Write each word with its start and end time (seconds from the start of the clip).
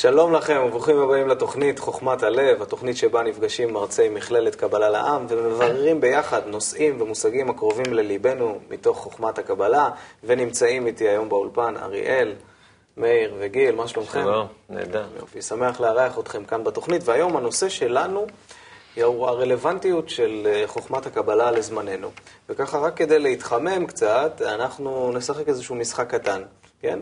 שלום 0.00 0.32
לכם 0.32 0.62
וברוכים 0.66 0.98
הבאים 0.98 1.28
לתוכנית 1.28 1.78
חוכמת 1.78 2.22
הלב, 2.22 2.62
התוכנית 2.62 2.96
שבה 2.96 3.22
נפגשים 3.22 3.72
מרצי 3.72 4.08
מכללת 4.08 4.54
קבלה 4.54 4.88
לעם 4.88 5.26
ומבררים 5.28 6.00
ביחד 6.00 6.40
נושאים 6.46 7.00
ומושגים 7.00 7.50
הקרובים 7.50 7.92
לליבנו 7.92 8.58
מתוך 8.70 8.98
חוכמת 8.98 9.38
הקבלה 9.38 9.90
ונמצאים 10.24 10.86
איתי 10.86 11.08
היום 11.08 11.28
באולפן 11.28 11.74
אריאל, 11.76 12.34
מאיר 12.96 13.34
וגיל, 13.38 13.74
מה 13.74 13.88
שלומכם? 13.88 14.22
שלום, 14.22 14.46
נהדר. 14.68 15.06
יופי, 15.20 15.42
שמח 15.42 15.80
לארח 15.80 16.18
אתכם 16.18 16.44
כאן 16.44 16.64
בתוכנית 16.64 17.02
והיום 17.04 17.36
הנושא 17.36 17.68
שלנו 17.68 18.26
הוא 19.02 19.26
הרלוונטיות 19.26 20.08
של 20.08 20.46
אה, 20.46 20.62
חוכמת 20.66 21.06
הקבלה 21.06 21.50
לזמננו 21.50 22.10
וככה 22.48 22.78
רק 22.78 22.96
כדי 22.96 23.18
להתחמם 23.18 23.86
קצת 23.86 24.42
אנחנו 24.44 25.12
נשחק 25.14 25.48
איזשהו 25.48 25.74
משחק 25.74 26.10
קטן, 26.14 26.42
כן? 26.80 26.98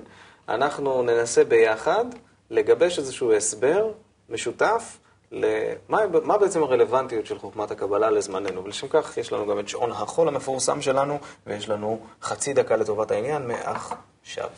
אנחנו 0.48 1.02
ננסה 1.02 1.44
ביחד 1.44 2.04
לגבש 2.50 2.98
איזשהו 2.98 3.32
הסבר 3.32 3.92
משותף 4.28 4.98
למה 5.32 5.98
מה 6.24 6.38
בעצם 6.38 6.62
הרלוונטיות 6.62 7.26
של 7.26 7.38
חוכמת 7.38 7.70
הקבלה 7.70 8.10
לזמננו. 8.10 8.64
ולשם 8.64 8.88
כך 8.88 9.16
יש 9.16 9.32
לנו 9.32 9.46
גם 9.46 9.58
את 9.58 9.68
שעון 9.68 9.92
החול 9.92 10.28
המפורסם 10.28 10.82
שלנו, 10.82 11.18
ויש 11.46 11.68
לנו 11.68 12.00
חצי 12.22 12.52
דקה 12.52 12.76
לטובת 12.76 13.10
העניין 13.10 13.48
מעכשיו. 13.48 14.48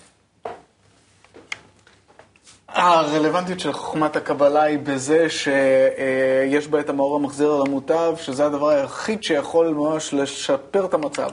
הרלוונטיות 2.79 3.61
של 3.61 3.73
חוכמת 3.73 4.17
הקבלה 4.17 4.63
היא 4.63 4.79
בזה 4.83 5.27
שיש 5.29 6.69
בה 6.69 6.81
את 6.81 6.89
המאור 6.89 7.17
המחזיר 7.17 7.53
על 7.53 7.61
המוטב, 7.67 8.15
שזה 8.17 8.47
הדבר 8.47 8.69
היחיד 8.69 9.23
שיכול 9.23 9.69
ממש 9.69 10.15
לשפר 10.15 10.85
את 10.85 10.95
המצב. 10.95 11.29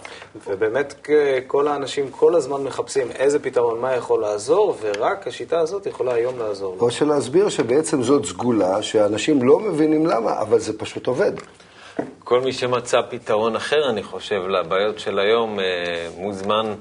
ובאמת 0.48 1.08
כל 1.47 1.67
האנשים 1.67 2.09
כל 2.09 2.36
הזמן 2.36 2.64
מחפשים 2.64 3.11
איזה 3.11 3.39
פתרון, 3.39 3.81
מה 3.81 3.94
יכול 3.94 4.22
לעזור, 4.22 4.78
ורק 4.81 5.28
השיטה 5.28 5.59
הזאת 5.59 5.86
יכולה 5.86 6.14
היום 6.14 6.39
לעזור. 6.39 6.78
או 6.80 6.92
שלהסביר 6.92 7.50
שבעצם 7.50 8.03
זאת 8.03 8.25
סגולה, 8.25 8.81
שאנשים 8.81 9.44
לא 9.44 9.59
מבינים 9.59 10.06
למה, 10.06 10.41
אבל 10.41 10.59
זה 10.59 10.78
פשוט 10.78 11.08
עובד. 11.08 11.31
כל 12.23 12.41
מי 12.41 12.53
שמצא 12.53 13.02
פתרון 13.09 13.56
אחר, 13.56 13.89
אני 13.89 14.03
חושב, 14.03 14.41
לבעיות 14.47 15.00
של 15.00 15.19
היום, 15.19 15.59
אה, 15.59 15.66
מוזמן 16.17 16.73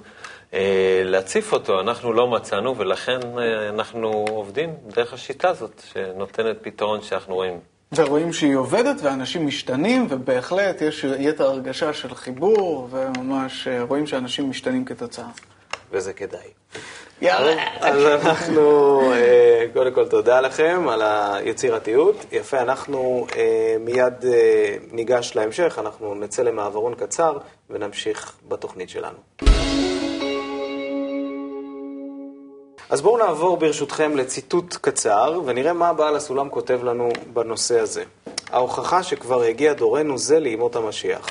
להציף 1.05 1.53
אותו. 1.53 1.81
אנחנו 1.81 2.13
לא 2.13 2.29
מצאנו, 2.29 2.79
ולכן 2.79 3.19
אה, 3.39 3.69
אנחנו 3.69 4.25
עובדים 4.31 4.75
דרך 4.95 5.13
השיטה 5.13 5.49
הזאת, 5.49 5.83
שנותנת 5.93 6.57
פתרון 6.63 7.03
שאנחנו 7.03 7.35
רואים. 7.35 7.61
ורואים 7.95 8.33
שהיא 8.33 8.57
עובדת 8.57 8.97
ואנשים 9.03 9.47
משתנים, 9.47 10.07
ובהחלט 10.11 10.83
יש 10.83 11.05
יתר 11.19 11.45
הרגשה 11.45 11.93
של 11.93 12.15
חיבור, 12.15 12.89
וממש 12.91 13.69
רואים 13.89 14.07
שאנשים 14.07 14.51
משתנים 14.51 14.85
כתוצאה. 14.85 15.29
וזה 15.91 16.13
כדאי. 16.13 16.49
יאללה. 17.21 17.63
אז 17.81 18.05
אנחנו, 18.07 19.01
אה, 19.13 19.67
קודם 19.73 19.95
כל 19.95 20.09
תודה 20.09 20.41
לכם 20.41 20.87
על 20.89 21.03
היצירתיות. 21.03 22.17
יפה, 22.33 22.61
אנחנו 22.61 23.27
אה, 23.37 23.77
מיד 23.81 24.25
אה, 24.25 24.77
ניגש 24.93 25.33
להמשך, 25.35 25.79
אנחנו 25.79 26.15
נצא 26.15 26.43
למעברון 26.43 26.95
קצר 26.95 27.39
ונמשיך 27.71 28.33
בתוכנית 28.49 28.89
שלנו. 28.89 29.19
אז 32.95 33.03
בואו 33.03 33.19
נעבור 33.19 33.57
ברשותכם 33.57 34.17
לציטוט 34.17 34.77
קצר, 34.81 35.41
ונראה 35.45 35.73
מה 35.73 35.93
בעל 35.93 36.17
הסולם 36.17 36.49
כותב 36.49 36.81
לנו 36.85 37.09
בנושא 37.33 37.81
הזה. 37.81 38.05
ההוכחה 38.51 39.03
שכבר 39.03 39.43
הגיע 39.43 39.73
דורנו 39.73 40.19
זה 40.19 40.39
לימות 40.39 40.77
המשיח. 40.77 41.27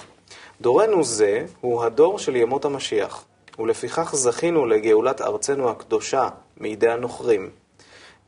דורנו 0.62 1.04
זה 1.04 1.46
הוא 1.62 1.84
הדור 1.84 2.20
של 2.20 2.36
ימות 2.36 2.66
המשיח, 2.66 3.26
ולפיכך 3.60 4.16
זכינו 4.16 4.66
לגאולת 4.66 5.22
ארצנו 5.22 5.70
הקדושה 5.70 6.30
מידי 6.58 6.90
הנוכרים. 6.90 7.50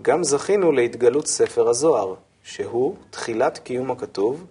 גם 0.01 0.23
זכינו 0.23 0.71
להתגלות 0.71 1.27
ספר 1.27 1.69
הזוהר, 1.69 2.13
שהוא 2.43 2.95
תחילת 3.09 3.57
קיום 3.57 3.91
הכתוב, 3.91 4.45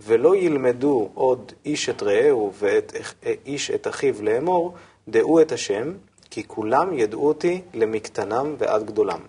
ולא 0.00 0.36
ילמדו 0.36 1.08
עוד 1.14 1.52
איש 1.66 1.88
את 1.88 2.02
רעהו 2.02 2.52
ואת 2.58 2.92
איש 3.46 3.70
את 3.70 3.88
אחיו 3.88 4.14
לאמור, 4.22 4.74
דעו 5.08 5.40
את 5.40 5.52
השם, 5.52 5.92
כי 6.30 6.48
כולם 6.48 6.98
ידעו 6.98 7.28
אותי 7.28 7.60
למקטנם 7.74 8.54
ועד 8.58 8.86
גדולם. 8.86 9.20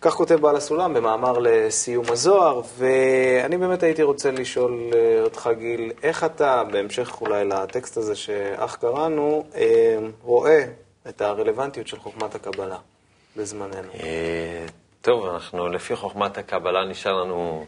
כך 0.00 0.12
כותב 0.12 0.34
בעל 0.34 0.56
הסולם 0.56 0.94
במאמר 0.94 1.38
לסיום 1.40 2.04
הזוהר, 2.08 2.60
ואני 2.78 3.58
באמת 3.58 3.82
הייתי 3.82 4.02
רוצה 4.02 4.30
לשאול 4.30 4.90
אה, 4.94 5.22
אותך, 5.22 5.50
גיל, 5.58 5.92
איך 6.02 6.24
אתה, 6.24 6.64
בהמשך 6.64 7.20
אולי 7.20 7.44
לטקסט 7.44 7.96
הזה 7.96 8.14
שאך 8.14 8.76
קראנו, 8.76 9.44
אה, 9.54 9.98
רואה 10.22 10.64
את 11.08 11.20
הרלוונטיות 11.20 11.86
של 11.86 11.98
חוכמת 11.98 12.34
הקבלה 12.34 12.76
בזמננו? 13.36 13.88
אה, 14.00 14.66
טוב, 15.00 15.26
אנחנו 15.26 15.68
לפי 15.68 15.96
חוכמת 15.96 16.38
הקבלה 16.38 16.84
נשאר 16.84 17.12
לנו 17.12 17.66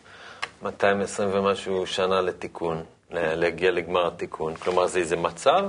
220 0.63 1.29
ומשהו 1.33 1.87
שנה 1.87 2.21
לתיקון, 2.21 2.83
להגיע 3.11 3.71
לגמר 3.71 4.07
התיקון. 4.07 4.55
כלומר, 4.55 4.87
זה 4.87 4.99
איזה 4.99 5.17
מצב 5.17 5.63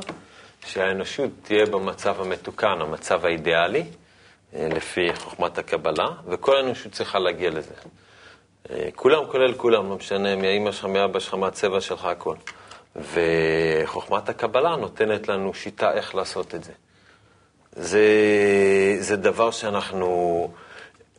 שהאנושות 0.66 1.30
תהיה 1.44 1.66
במצב 1.66 2.22
המתוקן, 2.22 2.82
המצב 2.82 3.26
האידיאלי, 3.26 3.84
אה, 4.56 4.68
לפי 4.76 5.16
חוכמת 5.16 5.58
הקבלה, 5.58 6.08
וכל 6.28 6.58
האנושות 6.58 6.92
צריכה 6.92 7.20
להגיע 7.20 7.50
לזה. 7.50 7.74
אה, 8.70 8.90
כולם, 8.96 9.26
כולל 9.32 9.54
כולם, 9.54 9.90
לא 9.90 9.96
משנה, 9.96 10.36
מהאימא 10.36 10.72
שלך, 10.72 10.86
מאבא 10.86 11.20
שלך, 11.20 11.34
מהצבע 11.34 11.82
שלך, 11.82 12.06
הכל. 12.06 12.36
וחוכמת 12.96 14.30
הקבלה 14.30 14.76
נותנת 14.76 15.28
לנו 15.28 15.54
שיטה 15.54 15.94
איך 15.94 16.16
לעשות 16.16 16.56
את 16.56 16.64
זה. 16.64 16.72
זה, 17.72 18.08
זה 19.00 19.16
דבר 19.16 19.52
שאנחנו, 19.52 20.52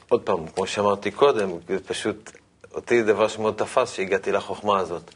עוד 0.09 0.23
פעם, 0.23 0.47
כמו 0.47 0.67
שאמרתי 0.67 1.11
קודם, 1.11 1.51
זה 1.69 1.85
פשוט, 1.85 2.31
אותי 2.75 3.03
דבר 3.03 3.29
שמאוד 3.29 3.55
תפס 3.57 3.93
שהגעתי 3.93 4.33
לחוכמה 4.33 4.79
הזאת. 4.79 5.11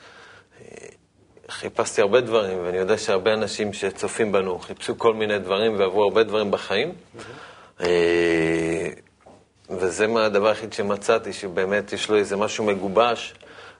חיפשתי 1.48 2.00
הרבה 2.00 2.20
דברים, 2.20 2.58
ואני 2.64 2.76
יודע 2.76 2.98
שהרבה 2.98 3.32
אנשים 3.32 3.72
שצופים 3.72 4.32
בנו 4.32 4.58
חיפשו 4.58 4.98
כל 4.98 5.14
מיני 5.14 5.38
דברים 5.38 5.78
ועברו 5.78 6.02
הרבה 6.02 6.22
דברים 6.22 6.50
בחיים. 6.50 6.92
אה, 7.80 8.88
וזה 9.70 10.06
מה 10.06 10.24
הדבר 10.24 10.48
היחיד 10.48 10.72
שמצאתי, 10.72 11.32
שבאמת 11.32 11.92
יש 11.92 12.10
לו 12.10 12.16
איזה 12.16 12.36
משהו 12.36 12.64
מגובש, 12.64 13.34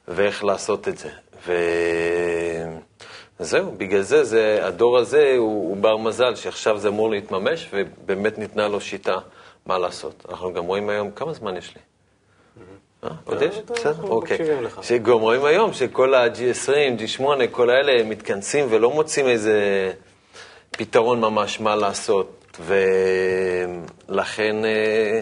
ואיך 0.09 0.45
לעשות 0.45 0.89
את 0.89 0.99
זה. 0.99 1.11
וזהו, 3.41 3.73
בגלל 3.73 4.03
זה, 4.03 4.25
זה 4.25 4.67
הדור 4.67 4.99
הזה 4.99 5.35
הוא, 5.39 5.69
הוא 5.69 5.77
בר 5.77 5.97
מזל, 5.97 6.35
שעכשיו 6.35 6.79
זה 6.79 6.89
אמור 6.89 7.11
להתממש, 7.11 7.71
ובאמת 7.73 8.39
ניתנה 8.39 8.69
לו 8.69 8.81
שיטה 8.81 9.17
מה 9.67 9.79
לעשות. 9.79 10.27
אנחנו 10.29 10.53
גם 10.53 10.65
רואים 10.65 10.89
היום, 10.89 11.11
כמה 11.11 11.33
זמן 11.33 11.57
יש 11.57 11.75
לי? 11.75 11.81
אה, 13.05 13.11
עוד 13.25 13.43
יש? 13.43 13.59
בסדר, 13.59 14.03
אוקיי. 14.03 14.39
שגם 14.83 15.21
רואים 15.21 15.45
היום 15.45 15.73
שכל 15.73 16.15
ה-G20, 16.15 17.19
G8, 17.19 17.25
כל 17.51 17.71
האלה 17.71 18.05
מתכנסים 18.05 18.67
ולא 18.71 18.91
מוצאים 18.91 19.27
איזה 19.27 19.93
פתרון 20.71 21.21
ממש 21.21 21.61
מה 21.61 21.77
לעשות. 21.77 22.45
ולכן 24.09 24.65
אה, 24.65 25.21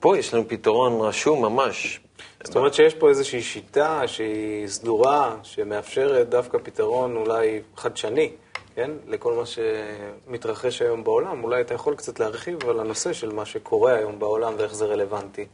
פה 0.00 0.18
יש 0.18 0.34
לנו 0.34 0.48
פתרון 0.48 1.00
רשום 1.00 1.42
ממש. 1.42 2.00
זאת 2.44 2.56
אומרת 2.56 2.74
שיש 2.74 2.94
פה 2.94 3.08
איזושהי 3.08 3.42
שיטה 3.42 4.02
שהיא 4.06 4.68
סדורה, 4.68 5.36
שמאפשרת 5.42 6.28
דווקא 6.28 6.58
פתרון 6.62 7.16
אולי 7.16 7.60
חדשני, 7.76 8.30
כן? 8.74 8.90
לכל 9.06 9.34
מה 9.34 9.42
שמתרחש 9.46 10.82
היום 10.82 11.04
בעולם. 11.04 11.44
אולי 11.44 11.60
אתה 11.60 11.74
יכול 11.74 11.94
קצת 11.94 12.20
להרחיב 12.20 12.68
על 12.68 12.80
הנושא 12.80 13.12
של 13.12 13.32
מה 13.32 13.44
שקורה 13.44 13.94
היום 13.94 14.18
בעולם 14.18 14.54
ואיך 14.56 14.74
זה 14.74 14.84
רלוונטי. 14.84 15.46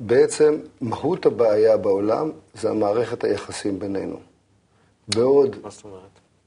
בעצם 0.00 0.58
מהות 0.80 1.26
הבעיה 1.26 1.76
בעולם 1.76 2.30
זה 2.54 2.70
המערכת 2.70 3.24
היחסים 3.24 3.78
בינינו. 3.78 4.16
בעוד? 5.14 5.56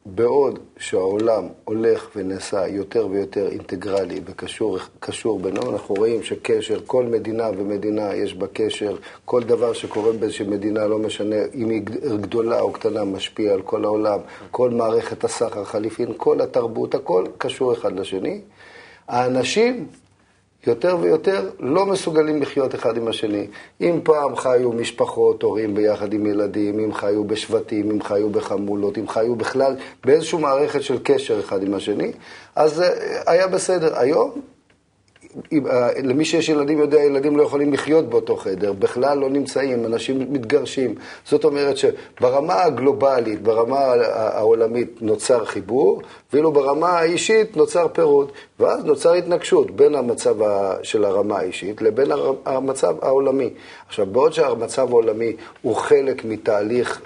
בעוד 0.05 0.59
שהעולם 0.77 1.47
הולך 1.63 2.09
ונעשה 2.15 2.67
יותר 2.67 3.07
ויותר 3.07 3.47
אינטגרלי 3.47 4.21
וקשור 4.25 5.39
בינו, 5.39 5.71
אנחנו 5.71 5.95
רואים 5.95 6.23
שקשר, 6.23 6.79
כל 6.85 7.05
מדינה 7.05 7.49
ומדינה 7.57 8.15
יש 8.15 8.33
בה 8.33 8.47
קשר, 8.53 8.95
כל 9.25 9.43
דבר 9.43 9.73
שקורה 9.73 10.11
באיזושהי 10.11 10.47
מדינה, 10.47 10.87
לא 10.87 10.99
משנה 10.99 11.35
אם 11.53 11.69
היא 11.69 11.81
גדולה 12.21 12.61
או 12.61 12.71
קטנה, 12.71 13.03
משפיע 13.03 13.53
על 13.53 13.61
כל 13.61 13.85
העולם, 13.85 14.19
כל 14.51 14.69
מערכת 14.69 15.23
הסחר, 15.23 15.63
חליפין, 15.63 16.13
כל 16.17 16.41
התרבות, 16.41 16.95
הכל 16.95 17.25
קשור 17.37 17.73
אחד 17.73 17.99
לשני. 17.99 18.41
האנשים 19.07 19.87
יותר 20.67 20.97
ויותר 21.01 21.49
לא 21.59 21.85
מסוגלים 21.85 22.41
לחיות 22.41 22.75
אחד 22.75 22.97
עם 22.97 23.07
השני. 23.07 23.47
אם 23.81 23.99
פעם 24.03 24.35
חיו 24.35 24.71
משפחות, 24.71 25.43
הורים 25.43 25.75
ביחד 25.75 26.13
עם 26.13 26.25
ילדים, 26.25 26.79
אם 26.79 26.93
חיו 26.93 27.23
בשבטים, 27.23 27.91
אם 27.91 28.01
חיו 28.01 28.29
בחמולות, 28.29 28.97
אם 28.97 29.07
חיו 29.07 29.35
בכלל 29.35 29.75
באיזושהי 30.03 30.39
מערכת 30.39 30.83
של 30.83 30.97
קשר 31.03 31.39
אחד 31.39 31.63
עם 31.63 31.73
השני, 31.73 32.11
אז 32.55 32.81
אה, 32.81 32.89
היה 33.27 33.47
בסדר. 33.47 33.99
היום 33.99 34.41
למי 36.03 36.25
שיש 36.25 36.49
ילדים 36.49 36.79
יודע, 36.79 36.99
ילדים 36.99 37.37
לא 37.37 37.43
יכולים 37.43 37.73
לחיות 37.73 38.09
באותו 38.09 38.35
חדר, 38.35 38.73
בכלל 38.73 39.17
לא 39.17 39.29
נמצאים, 39.29 39.85
אנשים 39.85 40.33
מתגרשים. 40.33 40.95
זאת 41.25 41.43
אומרת 41.43 41.75
שברמה 41.77 42.63
הגלובלית, 42.63 43.41
ברמה 43.41 43.77
העולמית 44.13 45.01
נוצר 45.01 45.45
חיבור, 45.45 46.01
ואילו 46.33 46.51
ברמה 46.51 46.89
האישית 46.89 47.57
נוצר 47.57 47.87
פירוד. 47.87 48.31
ואז 48.59 48.85
נוצר 48.85 49.13
התנגשות 49.13 49.71
בין 49.71 49.95
המצב 49.95 50.35
של 50.83 51.05
הרמה 51.05 51.37
האישית 51.37 51.81
לבין 51.81 52.11
המצב 52.45 52.95
העולמי. 53.01 53.49
עכשיו, 53.87 54.05
בעוד 54.05 54.33
שהמצב 54.33 54.87
העולמי 54.89 55.35
הוא 55.61 55.75
חלק 55.75 56.25
מתהליך 56.25 57.01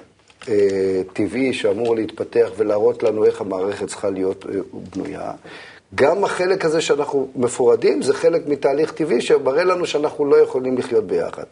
אה, 0.50 1.01
טבעי 1.13 1.53
שאמור 1.53 1.95
להתפתח 1.95 2.50
ולהראות 2.57 3.03
לנו 3.03 3.25
איך 3.25 3.41
המערכת 3.41 3.88
צריכה 3.88 4.09
להיות 4.09 4.45
אה, 4.45 4.59
בנויה. 4.95 5.31
גם 5.95 6.24
החלק 6.24 6.66
הזה 6.66 6.81
שאנחנו 6.81 7.28
מפורדים 7.36 8.01
זה 8.01 8.13
חלק 8.13 8.48
מתהליך 8.48 8.92
טבעי 8.92 9.22
שמראה 9.22 9.63
לנו 9.63 9.86
שאנחנו 9.86 10.25
לא 10.25 10.36
יכולים 10.36 10.78
לחיות 10.78 11.04
ביחד. 11.04 11.44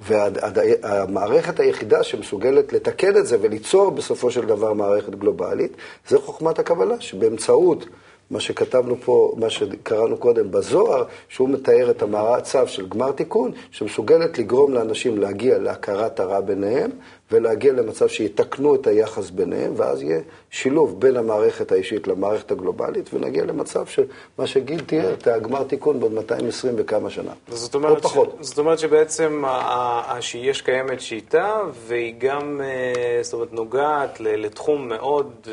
והמערכת 0.00 1.60
היחידה 1.60 2.02
שמסוגלת 2.02 2.72
לתקן 2.72 3.16
את 3.16 3.26
זה 3.26 3.36
וליצור 3.40 3.90
בסופו 3.90 4.30
של 4.30 4.46
דבר 4.46 4.72
מערכת 4.72 5.14
גלובלית, 5.14 5.76
זה 6.08 6.18
חוכמת 6.18 6.58
הקבלה, 6.58 7.00
שבאמצעות 7.00 7.86
מה 8.30 8.40
שכתבנו 8.40 8.96
פה, 9.04 9.34
מה 9.36 9.50
שקראנו 9.50 10.16
קודם 10.16 10.50
בזוהר, 10.50 11.04
שהוא 11.28 11.48
מתאר 11.48 11.90
את 11.90 12.02
המצב 12.02 12.66
של 12.66 12.88
גמר 12.88 13.12
תיקון, 13.12 13.52
שמסוגלת 13.70 14.38
לגרום 14.38 14.74
לאנשים 14.74 15.18
להגיע 15.18 15.58
להכרת 15.58 16.20
הרע 16.20 16.40
ביניהם, 16.40 16.90
ולהגיע 17.30 17.72
למצב 17.72 18.08
שיתקנו 18.08 18.74
את 18.74 18.86
היחס 18.86 19.30
ביניהם, 19.30 19.72
ואז 19.76 20.02
יהיה 20.02 20.20
שילוב 20.50 21.00
בין 21.00 21.16
המערכת 21.16 21.72
האישית 21.72 22.08
למערכת 22.08 22.50
הגלובלית, 22.50 23.14
ונגיע 23.14 23.44
למצב 23.44 23.86
של 23.86 24.04
מה 24.38 24.46
שגיל 24.46 24.80
תיאר, 24.80 25.14
הגמר 25.26 25.64
תיקון 25.64 26.00
בעוד 26.00 26.12
220 26.12 26.74
וכמה 26.78 27.10
שנה. 27.10 27.32
זאת 27.48 27.74
אומרת, 27.74 27.96
או 27.96 28.02
פחות. 28.02 28.36
ש... 28.42 28.46
זאת 28.46 28.58
אומרת 28.58 28.78
שבעצם 28.78 29.44
שיש 30.20 30.62
קיימת 30.62 31.00
שיטה, 31.00 31.60
והיא 31.86 32.14
גם, 32.18 32.60
אה, 32.64 33.22
זאת 33.22 33.32
אומרת, 33.32 33.52
נוגעת 33.52 34.20
לתחום 34.20 34.88
מאוד... 34.88 35.48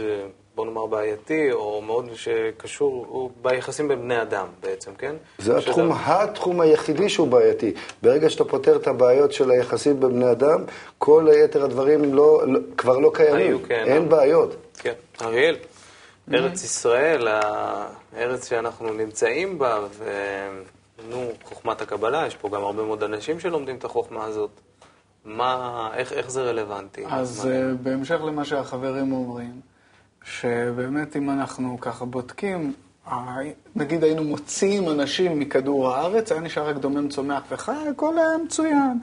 בוא 0.61 0.65
נאמר 0.65 0.85
בעייתי, 0.85 1.51
או 1.51 1.81
מאוד 1.81 2.09
שקשור, 2.15 3.05
הוא 3.09 3.31
ביחסים 3.41 3.87
בין 3.87 4.01
בני 4.01 4.21
אדם 4.21 4.47
בעצם, 4.59 4.91
כן? 4.97 5.15
זה 5.37 5.57
התחום, 5.57 5.91
התחום 6.05 6.61
היחידי 6.61 7.09
שהוא 7.09 7.27
בעייתי. 7.27 7.73
ברגע 8.01 8.29
שאתה 8.29 8.43
פותר 8.43 8.75
את 8.75 8.87
הבעיות 8.87 9.31
של 9.31 9.51
היחסים 9.51 9.99
בין 9.99 10.09
בני 10.09 10.31
אדם, 10.31 10.63
כל 10.97 11.27
היתר 11.29 11.63
הדברים 11.63 12.13
לא, 12.13 12.41
לא, 12.47 12.59
כבר 12.77 12.97
לא 12.97 13.11
קיימים. 13.13 13.47
היו, 13.47 13.57
כן. 13.67 13.83
אין 13.87 13.97
אבל... 14.01 14.07
בעיות. 14.07 14.55
כן. 14.77 14.93
אריאל, 15.21 15.55
ארץ 16.33 16.63
ישראל, 16.63 17.27
הארץ 17.27 18.49
שאנחנו 18.49 18.93
נמצאים 18.93 19.59
בה, 19.59 19.79
ונו, 19.97 21.31
חוכמת 21.43 21.81
הקבלה, 21.81 22.27
יש 22.27 22.35
פה 22.35 22.49
גם 22.49 22.63
הרבה 22.63 22.83
מאוד 22.83 23.03
אנשים 23.03 23.39
שלומדים 23.39 23.75
את 23.75 23.85
החוכמה 23.85 24.25
הזאת. 24.25 24.51
מה, 25.25 25.89
איך, 25.93 26.13
איך 26.13 26.31
זה 26.31 26.41
רלוונטי? 26.41 27.03
אז 27.09 27.45
מה... 27.45 27.51
אה, 27.51 27.73
בהמשך 27.83 28.19
למה 28.25 28.45
שהחברים 28.45 29.11
אומרים, 29.11 29.70
שבאמת 30.23 31.15
אם 31.15 31.29
אנחנו 31.29 31.77
ככה 31.81 32.05
בודקים, 32.05 32.73
נגיד 33.75 34.03
היינו 34.03 34.23
מוציאים 34.23 34.89
אנשים 34.89 35.39
מכדור 35.39 35.89
הארץ, 35.89 36.31
היה 36.31 36.41
נשאר 36.41 36.69
רק 36.69 36.75
דומם 36.75 37.09
צומח 37.09 37.43
וחי, 37.51 37.87
הכל 37.91 38.17
היה 38.17 38.37
מצוין. 38.45 38.99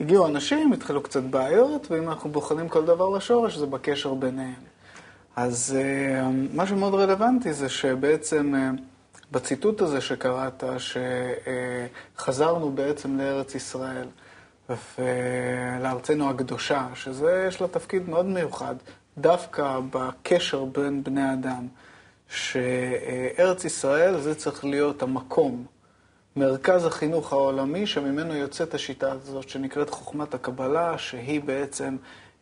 הגיעו 0.00 0.26
אנשים, 0.26 0.72
התחילו 0.72 1.02
קצת 1.02 1.22
בעיות, 1.22 1.90
ואם 1.90 2.08
אנחנו 2.08 2.30
בוחנים 2.30 2.68
כל 2.68 2.84
דבר 2.84 3.08
לשורש, 3.08 3.56
זה 3.56 3.66
בקשר 3.66 4.14
ביניהם. 4.14 4.54
אז 5.36 5.76
אה, 5.78 6.30
מה 6.52 6.66
שמאוד 6.66 6.94
רלוונטי 6.94 7.52
זה 7.52 7.68
שבעצם 7.68 8.54
אה, 8.54 8.70
בציטוט 9.32 9.80
הזה 9.80 10.00
שקראת, 10.00 10.64
שחזרנו 12.16 12.70
בעצם 12.70 13.18
לארץ 13.18 13.54
ישראל 13.54 14.06
ולארצנו 14.98 16.30
הקדושה, 16.30 16.86
שזה, 16.94 17.44
יש 17.48 17.60
לה 17.60 17.68
תפקיד 17.68 18.08
מאוד 18.08 18.26
מיוחד. 18.26 18.74
דווקא 19.20 19.80
בקשר 19.90 20.64
בין 20.64 21.04
בני 21.04 21.32
אדם, 21.32 21.66
שארץ 22.28 23.64
ישראל 23.64 24.20
זה 24.20 24.34
צריך 24.34 24.64
להיות 24.64 25.02
המקום, 25.02 25.64
מרכז 26.36 26.84
החינוך 26.84 27.32
העולמי, 27.32 27.86
שממנו 27.86 28.34
יוצאת 28.34 28.74
השיטה 28.74 29.12
הזאת 29.12 29.48
שנקראת 29.48 29.90
חוכמת 29.90 30.34
הקבלה, 30.34 30.98
שהיא 30.98 31.40
בעצם 31.40 31.96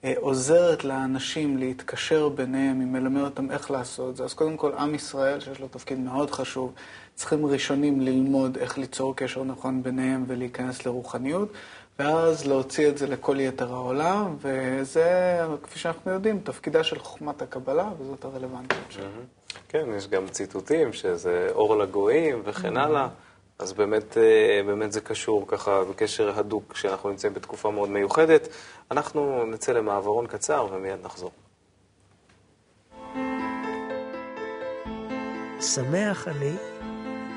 אה, 0.04 0.14
עוזרת 0.16 0.84
לאנשים 0.84 1.58
להתקשר 1.58 2.28
ביניהם, 2.28 2.80
היא 2.80 2.88
מלמד 2.88 3.20
אותם 3.20 3.50
איך 3.50 3.70
לעשות 3.70 4.16
זה. 4.16 4.24
אז 4.24 4.34
קודם 4.34 4.56
כל, 4.56 4.72
עם 4.78 4.94
ישראל, 4.94 5.40
שיש 5.40 5.60
לו 5.60 5.68
תפקיד 5.68 5.98
מאוד 5.98 6.30
חשוב, 6.30 6.72
צריכים 7.14 7.46
ראשונים 7.46 8.00
ללמוד 8.00 8.56
איך 8.56 8.78
ליצור 8.78 9.16
קשר 9.16 9.44
נכון 9.44 9.82
ביניהם 9.82 10.24
ולהיכנס 10.26 10.86
לרוחניות. 10.86 11.52
ואז 11.98 12.46
להוציא 12.46 12.88
את 12.88 12.98
זה 12.98 13.06
לכל 13.06 13.40
יתר 13.40 13.74
העולם, 13.74 14.36
וזה, 14.40 15.40
כפי 15.62 15.78
שאנחנו 15.78 16.10
יודעים, 16.10 16.40
תפקידה 16.44 16.84
של 16.84 16.98
חוכמת 16.98 17.42
הקבלה, 17.42 17.88
וזאת 17.98 18.24
הרלוונטיות 18.24 18.84
שלה. 18.90 19.08
כן, 19.68 19.88
יש 19.96 20.08
גם 20.08 20.28
ציטוטים 20.28 20.92
שזה 20.92 21.48
אור 21.52 21.76
לגויים 21.76 22.42
וכן 22.44 22.76
הלאה, 22.76 23.08
אז 23.58 23.72
באמת, 23.72 24.18
אה, 24.18 24.60
באמת 24.66 24.92
זה 24.92 25.00
קשור 25.00 25.44
ככה 25.48 25.84
בקשר 25.84 26.38
הדוק 26.38 26.72
כשאנחנו 26.72 27.10
נמצאים 27.10 27.34
בתקופה 27.34 27.70
מאוד 27.70 27.88
מיוחדת. 27.90 28.48
אנחנו 28.90 29.46
נצא 29.46 29.72
למעברון 29.72 30.26
קצר 30.26 30.66
ומיד 30.72 30.98
נחזור. 31.04 31.30
שמח 35.60 36.28
אני 36.28 36.52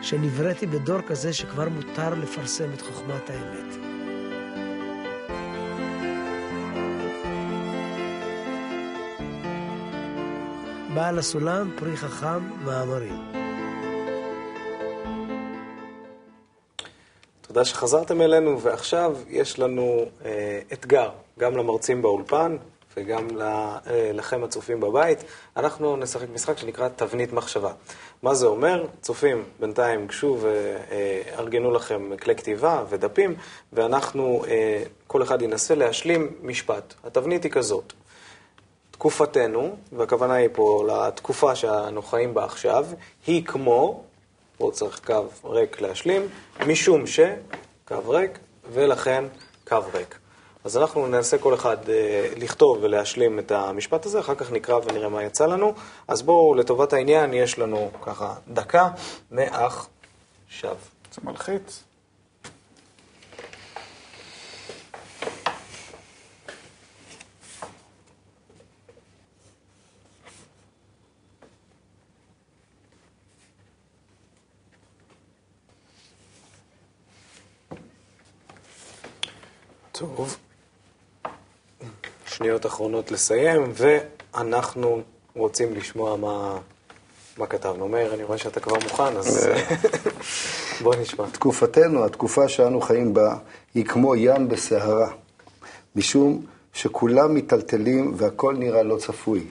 שנבראתי 0.02 0.68
בדור 0.68 1.02
כזה 1.02 1.34
שכבר 1.34 1.70
מותר 1.70 2.14
לפרסם 2.14 2.74
את 2.74 2.82
חוכמת 2.82 3.30
האמת. 3.30 3.91
בעל 10.94 11.20
הסולם, 11.20 11.72
פרי 11.80 11.98
חכם, 11.98 12.50
מאמרים. 12.66 13.32
תודה 17.42 17.66
שחזרתם 17.66 18.22
אלינו, 18.22 18.62
ועכשיו 18.62 19.18
יש 19.30 19.60
לנו 19.60 20.06
אה, 20.26 20.60
אתגר, 20.74 21.10
גם 21.40 21.58
למרצים 21.58 22.02
באולפן 22.02 22.58
וגם 22.98 23.28
אה, 23.42 23.78
לכם 24.14 24.44
הצופים 24.44 24.80
בבית. 24.80 25.24
אנחנו 25.58 25.98
נשחק 25.98 26.30
משחק 26.34 26.58
שנקרא 26.58 26.90
תבנית 26.96 27.34
מחשבה. 27.34 27.72
מה 28.24 28.34
זה 28.34 28.46
אומר? 28.46 28.86
צופים, 29.02 29.44
בינתיים 29.60 30.08
גשו 30.08 30.38
וארגנו 30.42 31.72
לכם 31.72 32.18
כלי 32.18 32.36
כתיבה 32.36 32.84
ודפים, 32.90 33.36
ואנחנו, 33.74 34.44
אה, 34.48 34.84
כל 35.08 35.24
אחד 35.24 35.42
ינסה 35.42 35.76
להשלים 35.76 36.32
משפט. 36.42 36.94
התבנית 37.04 37.44
היא 37.44 37.52
כזאת. 37.52 37.94
תקופתנו, 39.02 39.76
והכוונה 39.92 40.34
היא 40.34 40.50
פה 40.54 40.84
לתקופה 40.88 41.56
שאנו 41.56 42.02
חיים 42.02 42.34
בה 42.34 42.46
עכשיו, 42.46 42.86
היא 43.28 43.46
כמו, 43.46 44.04
פה 44.58 44.70
צריך 44.74 45.00
קו 45.06 45.26
ריק 45.46 45.82
להשלים, 45.82 46.28
משום 46.68 47.08
ש, 47.08 47.20
קו 47.88 47.96
ריק, 48.08 48.40
ולכן 48.74 49.24
קו 49.68 49.78
ריק. 49.94 50.20
אז 50.64 50.78
אנחנו 50.78 51.08
ננסה 51.08 51.38
כל 51.38 51.54
אחד 51.54 51.90
אה, 51.90 52.28
לכתוב 52.38 52.78
ולהשלים 52.82 53.40
את 53.40 53.52
המשפט 53.52 54.06
הזה, 54.06 54.20
אחר 54.20 54.36
כך 54.36 54.52
נקרא 54.52 54.80
ונראה 54.86 55.10
מה 55.10 55.24
יצא 55.24 55.46
לנו. 55.46 55.74
אז 56.08 56.22
בואו, 56.22 56.56
לטובת 56.56 56.94
העניין, 56.94 57.34
יש 57.34 57.60
לנו 57.60 57.92
ככה 58.02 58.34
דקה 58.48 58.90
מעכשיו. 59.32 60.76
זה 61.14 61.22
מלחיץ. 61.24 61.84
טוב, 80.02 80.38
שניות 82.26 82.66
אחרונות 82.66 83.12
לסיים, 83.12 83.72
ואנחנו 83.74 85.02
רוצים 85.36 85.74
לשמוע 85.74 86.16
מה, 86.16 86.58
מה 87.38 87.46
כתבנו. 87.46 87.88
מאיר, 87.88 88.14
אני 88.14 88.24
רואה 88.24 88.38
שאתה 88.38 88.60
כבר 88.60 88.76
מוכן, 88.84 89.18
אז 89.18 89.50
בוא 90.84 90.96
נשמע. 90.96 91.26
תקופתנו, 91.32 92.06
התקופה 92.06 92.50
שאנו 92.50 92.82
חיים 92.82 93.14
בה, 93.14 93.36
היא 93.74 93.86
כמו 93.86 94.16
ים 94.16 94.50
בסערה, 94.50 95.12
משום 95.96 96.46
שכולם 96.74 97.34
מיטלטלים 97.34 98.14
והכל 98.18 98.56
נראה 98.58 98.84
לא 98.84 98.98
צפוי. 98.98 99.48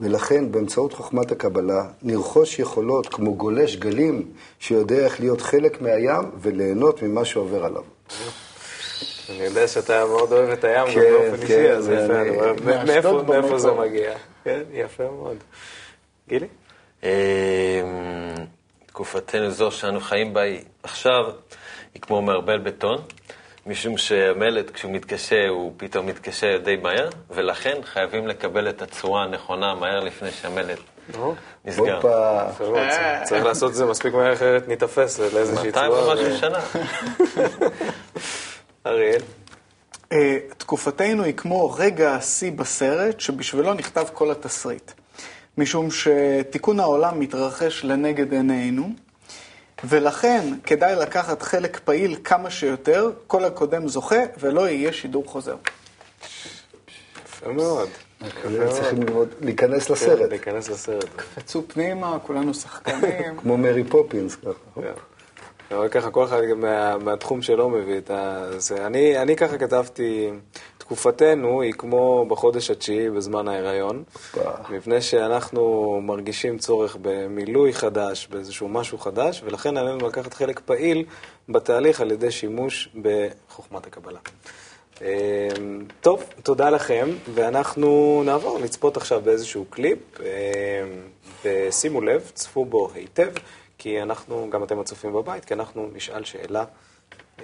ולכן 0.00 0.52
באמצעות 0.52 0.92
חוכמת 0.92 1.32
הקבלה 1.32 1.84
נרכוש 2.02 2.58
יכולות 2.58 3.08
כמו 3.08 3.34
גולש 3.34 3.76
גלים 3.76 4.28
שיודע 4.58 4.96
איך 4.96 5.20
להיות 5.20 5.40
חלק 5.40 5.82
מהים 5.82 6.30
וליהנות 6.40 7.02
ממה 7.02 7.24
שעובר 7.24 7.64
עליו. 7.64 7.82
אני 9.30 9.44
יודע 9.44 9.68
שאתה 9.68 10.04
מאוד 10.04 10.32
אוהב 10.32 10.50
את 10.50 10.64
הים 10.64 10.86
כן, 10.86 11.00
באופן 11.00 11.42
אישי, 11.42 11.70
אז 11.70 11.88
יפה, 11.88 12.20
אני 12.20 12.30
רואה 12.30 12.52
מאיפה 13.22 13.58
זה 13.58 13.72
מגיע. 13.72 14.12
כן, 14.44 14.60
יפה 14.72 15.02
מאוד. 15.04 15.36
גילי? 16.28 16.46
אמ, 17.02 17.08
תקופתנו 18.86 19.50
זו 19.50 19.70
שאנו 19.70 20.00
חיים 20.00 20.34
בה 20.34 20.40
היא 20.40 20.60
עכשיו, 20.82 21.24
היא 21.94 22.02
כמו 22.02 22.22
מערבל 22.22 22.58
בטון, 22.58 22.98
משום 23.66 23.98
שהמלט 23.98 24.70
כשהוא 24.70 24.92
מתקשה 24.92 25.48
הוא 25.48 25.72
פתאום 25.76 26.06
מתקשה 26.06 26.58
די 26.58 26.76
מהר, 26.76 27.08
ולכן 27.30 27.76
חייבים 27.84 28.26
לקבל 28.26 28.68
את 28.68 28.82
הצורה 28.82 29.22
הנכונה 29.22 29.74
מהר 29.74 30.00
לפני 30.00 30.30
שהמלט 30.30 30.78
נסגר. 31.64 31.96
הופה. 31.96 32.46
צריך- 33.24 33.44
לעשות 33.44 33.70
את 33.70 33.76
זה 33.76 33.84
מספיק 33.86 34.14
מהר, 34.14 34.32
אחרת 34.32 34.68
ניתפס 34.68 35.18
לאיזושהי 35.34 35.72
צורה. 35.72 35.88
200 35.88 36.08
ומשהו 36.08 36.38
שנה. 36.38 36.58
אריאל? 38.86 39.22
אה, 40.12 40.38
תקופתנו 40.58 41.22
היא 41.22 41.34
כמו 41.34 41.70
רגע 41.70 42.14
השיא 42.14 42.52
בסרט, 42.52 43.20
שבשבילו 43.20 43.74
נכתב 43.74 44.06
כל 44.14 44.30
התסריט. 44.30 44.92
משום 45.58 45.88
שתיקון 45.90 46.80
העולם 46.80 47.20
מתרחש 47.20 47.84
לנגד 47.84 48.32
עינינו, 48.32 48.90
ולכן 49.84 50.54
כדאי 50.64 50.96
לקחת 50.96 51.42
חלק 51.42 51.80
פעיל 51.84 52.16
כמה 52.24 52.50
שיותר, 52.50 53.10
כל 53.26 53.44
הקודם 53.44 53.88
זוכה, 53.88 54.20
ולא 54.38 54.68
יהיה 54.68 54.92
שידור 54.92 55.24
חוזר. 55.26 55.56
יפה 57.24 57.52
מאוד. 57.52 57.88
צריכים 58.70 59.02
ללמוד, 59.02 59.28
להיכנס 59.40 59.86
כן, 59.86 59.92
לסרט, 59.92 60.28
להיכנס 60.28 60.68
לסרט. 60.68 61.08
קפצו 61.16 61.62
פנימה, 61.68 62.18
כולנו 62.18 62.54
שחקנים. 62.54 63.36
כמו 63.40 63.56
מרי 63.58 63.84
פופינס 63.84 64.34
ככה. 64.34 64.80
כן. 65.70 65.76
אבל 65.76 65.88
ככה, 65.88 66.10
כל 66.10 66.24
אחד 66.24 66.40
מה, 66.56 66.98
מהתחום 66.98 67.42
שלו 67.42 67.68
מביא 67.68 67.98
את. 67.98 68.10
זה. 68.58 68.86
אני, 68.86 69.18
אני 69.18 69.36
ככה 69.36 69.58
כתבתי, 69.58 70.30
תקופתנו 70.78 71.60
היא 71.62 71.72
כמו 71.72 72.26
בחודש 72.28 72.70
התשיעי 72.70 73.10
בזמן 73.10 73.48
ההיריון. 73.48 74.02
מפני 74.70 75.00
שאנחנו 75.02 76.00
מרגישים 76.02 76.58
צורך 76.58 76.96
במילוי 77.02 77.72
חדש, 77.72 78.28
באיזשהו 78.30 78.68
משהו 78.68 78.98
חדש, 78.98 79.42
ולכן 79.44 79.76
עלינו 79.76 80.08
לקחת 80.08 80.34
חלק 80.34 80.60
פעיל 80.60 81.04
בתהליך 81.48 82.00
על 82.00 82.10
ידי 82.10 82.30
שימוש 82.30 82.88
בחוכמת 83.02 83.86
הקבלה. 83.86 84.18
אמ, 85.00 85.06
טוב, 86.00 86.24
תודה 86.42 86.70
לכם, 86.70 87.08
ואנחנו 87.34 88.22
נעבור 88.24 88.58
לצפות 88.58 88.96
עכשיו 88.96 89.20
באיזשהו 89.20 89.64
קליפ, 89.70 89.98
אמ, 90.20 90.24
ושימו 91.44 92.00
לב, 92.00 92.30
צפו 92.34 92.64
בו 92.64 92.90
היטב, 92.94 93.30
כי 93.80 94.02
אנחנו, 94.02 94.48
גם 94.50 94.64
אתם 94.64 94.80
הצופים 94.80 95.12
בבית, 95.12 95.44
כי 95.44 95.54
אנחנו 95.54 95.90
נשאל 95.92 96.24
שאלה 96.24 96.64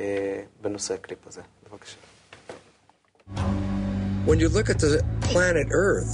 אה, 0.01 0.43
בנושא 0.61 0.95
הקליפ 0.95 1.27
הזה. 1.27 1.41
בבקשה. 1.71 1.97
When 4.27 4.39
you 4.41 4.49
look 4.49 4.69
at 4.69 4.79
the 4.79 5.03
planet 5.31 5.67
Earth, 5.71 6.13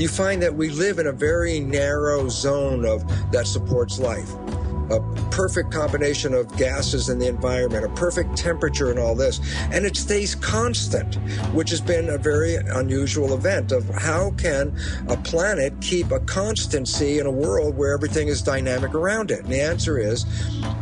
you 0.00 0.08
find 0.08 0.42
that 0.42 0.54
we 0.60 0.68
live 0.84 0.98
in 0.98 1.06
a 1.06 1.16
very 1.28 1.60
narrow 1.60 2.28
zone 2.28 2.84
of 2.94 2.98
that 3.32 3.46
supports 3.46 3.94
life. 4.10 4.51
A 4.90 5.00
perfect 5.30 5.70
combination 5.70 6.34
of 6.34 6.54
gases 6.56 7.08
in 7.08 7.18
the 7.18 7.26
environment, 7.26 7.84
a 7.84 7.88
perfect 7.90 8.36
temperature 8.36 8.90
and 8.90 8.98
all 8.98 9.14
this. 9.14 9.40
And 9.70 9.84
it 9.84 9.96
stays 9.96 10.34
constant, 10.34 11.14
which 11.54 11.70
has 11.70 11.80
been 11.80 12.10
a 12.10 12.18
very 12.18 12.56
unusual 12.56 13.34
event 13.34 13.72
of 13.72 13.88
how 13.88 14.32
can 14.32 14.76
a 15.08 15.16
planet 15.16 15.72
keep 15.80 16.10
a 16.10 16.20
constancy 16.20 17.18
in 17.18 17.26
a 17.26 17.30
world 17.30 17.76
where 17.76 17.92
everything 17.94 18.28
is 18.28 18.42
dynamic 18.42 18.94
around 18.94 19.30
it? 19.30 19.40
And 19.40 19.52
the 19.52 19.60
answer 19.60 19.98
is 19.98 20.24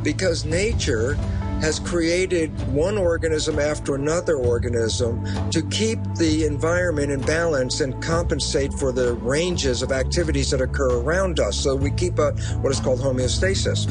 because 0.03 0.45
nature 0.45 1.19
has 1.61 1.79
created 1.79 2.51
one 2.73 2.97
organism 2.97 3.59
after 3.59 3.95
another 3.95 4.37
organism 4.37 5.25
to 5.51 5.63
keep 5.69 5.99
the 6.15 6.45
environment 6.47 7.13
in 7.13 7.21
balance 7.21 7.81
and 7.81 8.03
compensate 8.03 8.73
for 8.73 8.93
the 8.93 9.15
ranges 9.15 9.83
of 9.83 9.93
activities 9.93 10.51
that 10.51 10.61
occur 10.61 11.01
around 11.01 11.39
us. 11.39 11.57
So 11.57 11.77
we 11.77 11.91
keep 11.91 12.19
a, 12.19 12.33
what 12.63 12.73
is 12.73 12.81
called 12.81 13.01
homeostasis. 13.01 13.87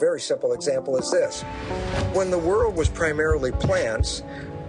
Very 0.00 0.20
simple 0.20 0.52
example 0.52 0.96
is 0.96 1.10
this. 1.10 1.42
When 2.12 2.30
the 2.30 2.38
world 2.38 2.76
was 2.76 2.88
primarily 2.88 3.52
plants, 3.52 4.22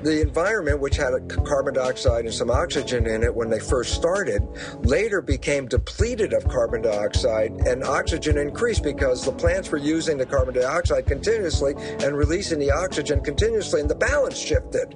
the 0.06 0.22
environment, 0.22 0.80
which 0.80 0.96
had 0.96 1.14
a 1.14 1.20
carbon 1.44 1.74
dioxide 1.74 2.26
and 2.26 2.34
some 2.34 2.52
oxygen 2.52 3.08
in 3.08 3.24
it 3.24 3.34
when 3.34 3.50
they 3.50 3.60
first 3.60 3.96
started, 3.96 4.42
later 4.84 5.20
became 5.20 5.68
depleted 5.68 6.32
of 6.32 6.48
carbon 6.48 6.84
dioxide 6.84 7.52
and 7.66 7.84
oxygen 7.84 8.38
increased 8.38 8.84
because 8.84 9.26
the 9.26 9.32
plants 9.32 9.72
were 9.72 9.80
using 9.80 10.16
the 10.18 10.26
carbon 10.26 10.54
dioxide 10.54 11.08
continuously 11.08 11.74
and 12.04 12.16
releasing 12.16 12.60
the 12.60 12.70
oxygen 12.70 13.20
continuously, 13.20 13.82
and 13.82 13.90
the 13.90 13.96
balance 13.96 14.38
shifted. 14.38 14.94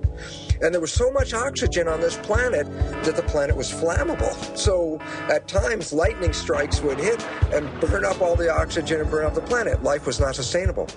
And 0.61 0.71
there 0.71 0.81
was 0.81 0.93
so 0.93 1.09
much 1.09 1.33
oxygen 1.33 1.87
on 1.87 1.99
this 1.99 2.17
planet 2.17 2.67
that 3.03 3.15
the 3.15 3.23
planet 3.23 3.55
was 3.55 3.71
flammable. 3.71 4.35
So 4.55 4.99
at 5.27 5.47
times, 5.47 5.91
lightning 5.91 6.33
strikes 6.33 6.81
would 6.81 6.99
hit 6.99 7.25
and 7.51 7.67
burn 7.81 8.05
up 8.05 8.21
all 8.21 8.35
the 8.35 8.53
oxygen 8.53 9.01
and 9.01 9.09
burn 9.09 9.25
up 9.25 9.33
the 9.33 9.41
planet. 9.41 9.81
Life 9.81 10.05
was 10.05 10.19
not 10.19 10.35
sustainable. 10.35 10.87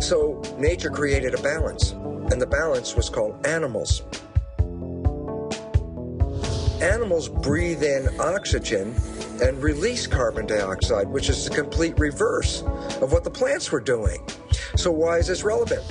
So 0.00 0.42
nature 0.58 0.90
created 0.90 1.34
a 1.34 1.42
balance, 1.42 1.94
and 2.30 2.40
the 2.40 2.46
balance 2.46 2.94
was 2.94 3.08
called 3.08 3.46
animals. 3.46 4.02
Animals 6.82 7.28
breathe 7.28 7.82
in 7.82 8.08
oxygen 8.20 8.94
and 9.42 9.62
release 9.62 10.06
carbon 10.06 10.46
dioxide, 10.46 11.08
which 11.08 11.28
is 11.28 11.48
the 11.48 11.54
complete 11.54 11.98
reverse 11.98 12.62
of 13.00 13.12
what 13.12 13.24
the 13.24 13.30
plants 13.30 13.70
were 13.70 13.80
doing. 13.80 14.26
So, 14.76 14.90
why 14.90 15.18
is 15.18 15.26
this 15.26 15.42
relevant? 15.42 15.82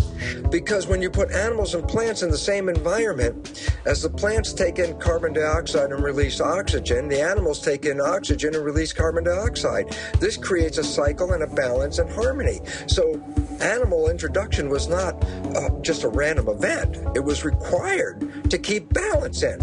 Because 0.52 0.86
when 0.86 1.02
you 1.02 1.10
put 1.10 1.32
animals 1.32 1.74
and 1.74 1.88
plants 1.88 2.22
in 2.22 2.30
the 2.30 2.38
same 2.38 2.70
environment, 2.70 3.72
as 3.86 4.02
the 4.02 4.10
plants 4.10 4.54
take 4.54 4.78
in 4.78 4.98
carbon 5.00 5.34
dioxide 5.34 5.92
and 5.92 6.04
release 6.04 6.40
oxygen, 6.40 7.08
the 7.08 7.22
animals 7.22 7.62
take 7.62 7.86
in 7.86 8.00
oxygen 8.00 8.56
and 8.56 8.64
release 8.64 8.94
carbon 8.94 9.24
dioxide. 9.24 9.96
This 10.20 10.38
creates 10.38 10.78
a 10.78 10.84
cycle 10.84 11.34
and 11.34 11.44
a 11.44 11.48
balance 11.48 11.98
and 11.98 12.10
harmony. 12.10 12.62
So, 12.88 13.16
animal 13.62 14.10
introduction 14.10 14.70
was 14.70 14.88
not 14.88 15.24
uh, 15.56 15.70
just 15.82 16.04
a 16.04 16.10
random 16.10 16.48
event, 16.50 16.98
it 17.16 17.24
was 17.24 17.46
required 17.46 18.50
to 18.50 18.58
keep 18.58 18.94
balance 18.94 19.44
in. 19.44 19.60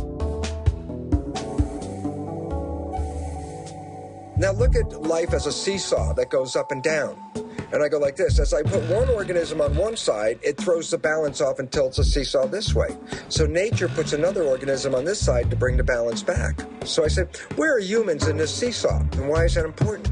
Now 4.36 4.52
look 4.52 4.74
at 4.74 5.02
life 5.02 5.34
as 5.34 5.46
a 5.46 5.52
seesaw 5.52 6.14
that 6.14 6.30
goes 6.30 6.56
up 6.56 6.72
and 6.72 6.82
down. 6.82 7.16
And 7.72 7.82
I 7.82 7.88
go 7.88 7.98
like 7.98 8.16
this. 8.16 8.38
As 8.38 8.52
I 8.52 8.62
put 8.62 8.82
one 8.90 9.08
organism 9.08 9.60
on 9.60 9.74
one 9.76 9.96
side, 9.96 10.38
it 10.42 10.58
throws 10.58 10.90
the 10.90 10.98
balance 10.98 11.40
off 11.40 11.58
and 11.58 11.70
tilts 11.72 11.96
the 11.96 12.04
seesaw 12.04 12.46
this 12.46 12.74
way. 12.74 12.94
So 13.28 13.46
nature 13.46 13.88
puts 13.88 14.12
another 14.12 14.42
organism 14.42 14.94
on 14.94 15.04
this 15.04 15.24
side 15.24 15.48
to 15.50 15.56
bring 15.56 15.78
the 15.78 15.84
balance 15.84 16.22
back. 16.22 16.60
So 16.84 17.02
I 17.04 17.08
said, 17.08 17.34
where 17.56 17.76
are 17.76 17.80
humans 17.80 18.26
in 18.26 18.36
this 18.36 18.54
seesaw? 18.54 18.98
And 19.12 19.28
why 19.28 19.44
is 19.44 19.54
that 19.54 19.64
important? 19.64 20.10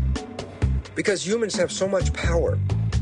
Because 0.95 1.27
humans 1.27 1.55
have 1.57 1.71
so 1.71 1.87
much 1.87 2.13
power 2.15 2.59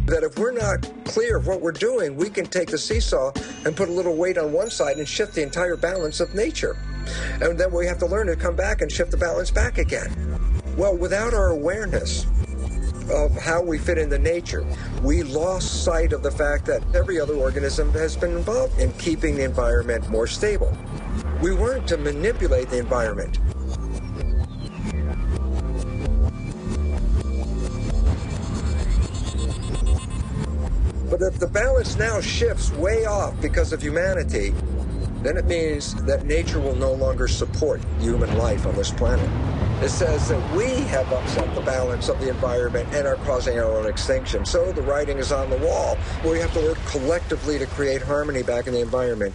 that 0.09 0.25
if 0.25 0.39
we're 0.39 0.53
not 0.53 0.91
clear 1.05 1.37
of 1.37 1.47
what 1.47 1.61
we're 1.61 1.73
doing, 1.73 2.17
we 2.17 2.31
can 2.31 2.47
take 2.47 2.71
the 2.71 2.79
seesaw 2.79 3.31
and 3.65 3.77
put 3.77 3.89
a 3.89 3.93
little 3.93 4.17
weight 4.17 4.39
on 4.39 4.53
one 4.53 4.71
side 4.71 4.97
and 4.97 5.07
shift 5.07 5.35
the 5.35 5.43
entire 5.43 5.77
balance 5.77 6.21
of 6.21 6.35
nature. 6.35 6.77
And 7.41 7.59
then 7.59 7.73
we 7.73 7.87
have 7.87 7.99
to 7.99 8.07
learn 8.07 8.27
to 8.29 8.37
come 8.37 8.57
back 8.57 8.81
and 8.81 8.91
shift 8.91 9.11
the 9.11 9.17
balance 9.17 9.51
back 9.51 9.79
again. 9.79 10.11
Well, 10.77 10.97
without 10.97 11.35
our 11.35 11.49
awareness 11.49 12.25
of 13.11 13.37
how 13.37 13.63
we 13.63 13.79
fit 13.79 13.99
into 13.99 14.19
nature, 14.19 14.67
we 15.03 15.23
lost 15.23 15.85
sight 15.85 16.13
of 16.13 16.23
the 16.23 16.31
fact 16.31 16.65
that 16.67 16.83
every 16.95 17.21
other 17.21 17.35
organism 17.35 17.93
has 17.93 18.17
been 18.17 18.33
involved 18.33 18.79
in 18.79 18.93
keeping 18.95 19.37
the 19.37 19.45
environment 19.45 20.09
more 20.09 20.27
stable. 20.27 20.77
We 21.43 21.55
weren't 21.55 21.87
to 21.89 21.99
manipulate 21.99 22.71
the 22.71 22.79
environment. 22.79 23.39
But 31.11 31.23
if 31.23 31.39
the 31.39 31.47
balance 31.47 31.97
now 31.97 32.21
shifts 32.21 32.71
way 32.73 33.07
off 33.07 33.41
because 33.41 33.73
of 33.73 33.81
humanity, 33.81 34.53
then 35.23 35.39
it 35.39 35.47
means 35.47 35.95
that 36.05 36.27
nature 36.27 36.61
will 36.61 36.77
no 36.77 36.93
longer 36.93 37.27
support 37.27 37.81
human 37.99 38.37
life 38.37 38.67
on 38.67 38.75
this 38.75 38.91
planet. 38.91 39.29
It 39.83 39.89
says 39.89 40.29
that 40.29 40.55
we 40.55 40.67
have 40.89 41.11
upset 41.11 41.55
the 41.55 41.63
balance 41.63 42.09
of 42.09 42.21
the 42.21 42.29
environment 42.29 42.89
and 42.93 43.07
are 43.07 43.17
causing 43.17 43.59
our 43.59 43.79
own 43.79 43.87
extinction. 43.87 44.45
So 44.45 44.71
the 44.71 44.83
writing 44.83 45.19
is 45.19 45.33
on 45.33 45.49
the 45.49 45.57
wall. 45.59 45.97
We 46.25 46.39
have 46.41 46.53
to 46.53 46.61
work 46.61 46.79
collectively 46.87 47.59
to 47.59 47.67
create 47.67 48.03
harmony 48.03 48.43
back 48.43 48.67
in 48.67 48.75
the 48.75 48.81
environment. 48.81 49.35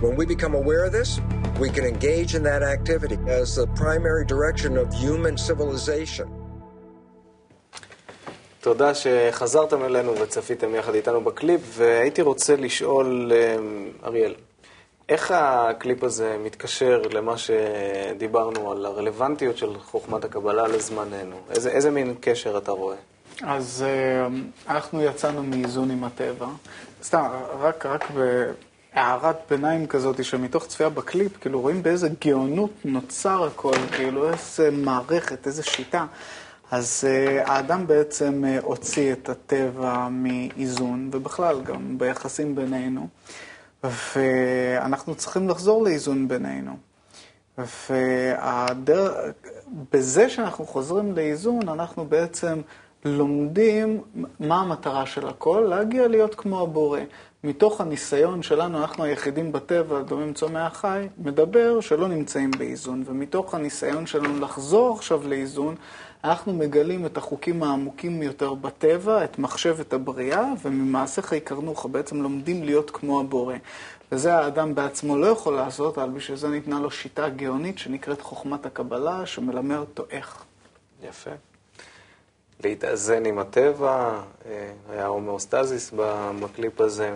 When 0.00 0.16
we 0.16 0.26
become 0.26 0.54
aware 0.54 0.84
of 0.84 0.92
this, 0.92 1.20
we 1.58 1.70
can 1.70 1.84
engage 1.84 2.34
in 2.34 2.42
that 2.44 2.62
activity 2.62 3.18
as 3.26 3.56
the 3.56 3.66
primary 3.68 4.24
direction 4.24 4.76
of 4.76 4.92
human 4.94 5.36
civilization. 5.36 6.43
תודה 8.64 8.92
שחזרתם 8.94 9.84
אלינו 9.84 10.14
וצפיתם 10.20 10.74
יחד 10.74 10.94
איתנו 10.94 11.20
בקליפ, 11.20 11.60
והייתי 11.68 12.22
רוצה 12.22 12.56
לשאול, 12.56 13.32
אה, 13.34 13.56
אריאל, 14.04 14.34
איך 15.08 15.30
הקליפ 15.34 16.04
הזה 16.04 16.36
מתקשר 16.44 17.02
למה 17.10 17.34
שדיברנו 17.38 18.72
על 18.72 18.86
הרלוונטיות 18.86 19.56
של 19.56 19.78
חוכמת 19.78 20.24
הקבלה 20.24 20.68
לזמננו? 20.68 21.36
איזה, 21.50 21.70
איזה 21.70 21.90
מין 21.90 22.14
קשר 22.20 22.58
אתה 22.58 22.72
רואה? 22.72 22.96
אז 23.42 23.84
אה, 23.86 24.26
אנחנו 24.68 25.02
יצאנו 25.02 25.42
מאיזון 25.42 25.90
עם 25.90 26.04
הטבע. 26.04 26.46
סתם, 27.02 27.28
רק, 27.60 27.86
רק 27.86 28.04
ב... 28.16 28.44
הערת 28.92 29.36
ביניים 29.50 29.86
כזאת, 29.86 30.24
שמתוך 30.24 30.66
צפייה 30.66 30.88
בקליפ, 30.88 31.36
כאילו 31.40 31.60
רואים 31.60 31.82
באיזה 31.82 32.08
גאונות 32.24 32.70
נוצר 32.84 33.44
הכל, 33.44 33.76
כאילו 33.92 34.30
איזה 34.30 34.70
מערכת, 34.70 35.46
איזה 35.46 35.62
שיטה. 35.62 36.06
אז 36.74 37.04
uh, 37.04 37.50
האדם 37.50 37.86
בעצם 37.86 38.44
uh, 38.44 38.64
הוציא 38.64 39.12
את 39.12 39.28
הטבע 39.28 40.08
מאיזון, 40.10 41.10
ובכלל 41.12 41.62
גם 41.62 41.98
ביחסים 41.98 42.54
בינינו, 42.54 43.08
ואנחנו 43.84 45.14
צריכים 45.14 45.48
לחזור 45.48 45.82
לאיזון 45.84 46.28
בינינו. 46.28 46.76
ובזה 49.68 50.28
שאנחנו 50.28 50.66
חוזרים 50.66 51.12
לאיזון, 51.12 51.68
אנחנו 51.68 52.04
בעצם 52.04 52.60
לומדים 53.04 54.00
מה 54.40 54.60
המטרה 54.60 55.06
של 55.06 55.28
הכל, 55.28 55.66
להגיע 55.68 56.08
להיות 56.08 56.34
כמו 56.34 56.60
הבורא. 56.60 57.00
מתוך 57.44 57.80
הניסיון 57.80 58.42
שלנו, 58.42 58.78
אנחנו 58.78 59.04
היחידים 59.04 59.52
בטבע, 59.52 60.02
דומים 60.02 60.32
צומח 60.32 60.76
חי, 60.76 61.08
מדבר 61.18 61.80
שלא 61.80 62.08
נמצאים 62.08 62.50
באיזון. 62.50 63.02
ומתוך 63.06 63.54
הניסיון 63.54 64.06
שלנו 64.06 64.40
לחזור 64.40 64.94
עכשיו 64.94 65.28
לאיזון, 65.28 65.74
אנחנו 66.24 66.52
מגלים 66.52 67.06
את 67.06 67.16
החוקים 67.16 67.62
העמוקים 67.62 68.22
יותר 68.22 68.54
בטבע, 68.54 69.24
את 69.24 69.38
מחשבת 69.38 69.92
הבריאה, 69.92 70.44
וממעשיך 70.62 71.32
יקרנוך, 71.32 71.86
בעצם 71.86 72.22
לומדים 72.22 72.64
להיות 72.64 72.90
כמו 72.90 73.20
הבורא. 73.20 73.54
וזה 74.12 74.34
האדם 74.34 74.74
בעצמו 74.74 75.16
לא 75.16 75.26
יכול 75.26 75.54
לעשות, 75.54 75.98
אבל 75.98 76.10
בשביל 76.10 76.36
זה 76.36 76.48
ניתנה 76.48 76.80
לו 76.80 76.90
שיטה 76.90 77.28
גאונית 77.28 77.78
שנקראת 77.78 78.20
חוכמת 78.20 78.66
הקבלה, 78.66 79.26
שמלמד 79.26 79.76
אותו 79.76 80.04
איך. 80.10 80.44
יפה. 81.02 81.30
להתאזן 82.64 83.26
עם 83.26 83.38
הטבע, 83.38 84.20
אה, 84.46 84.72
היה 84.88 85.06
הומאוסטזיס 85.06 85.94
בקליפ 86.40 86.80
הזה. 86.80 87.14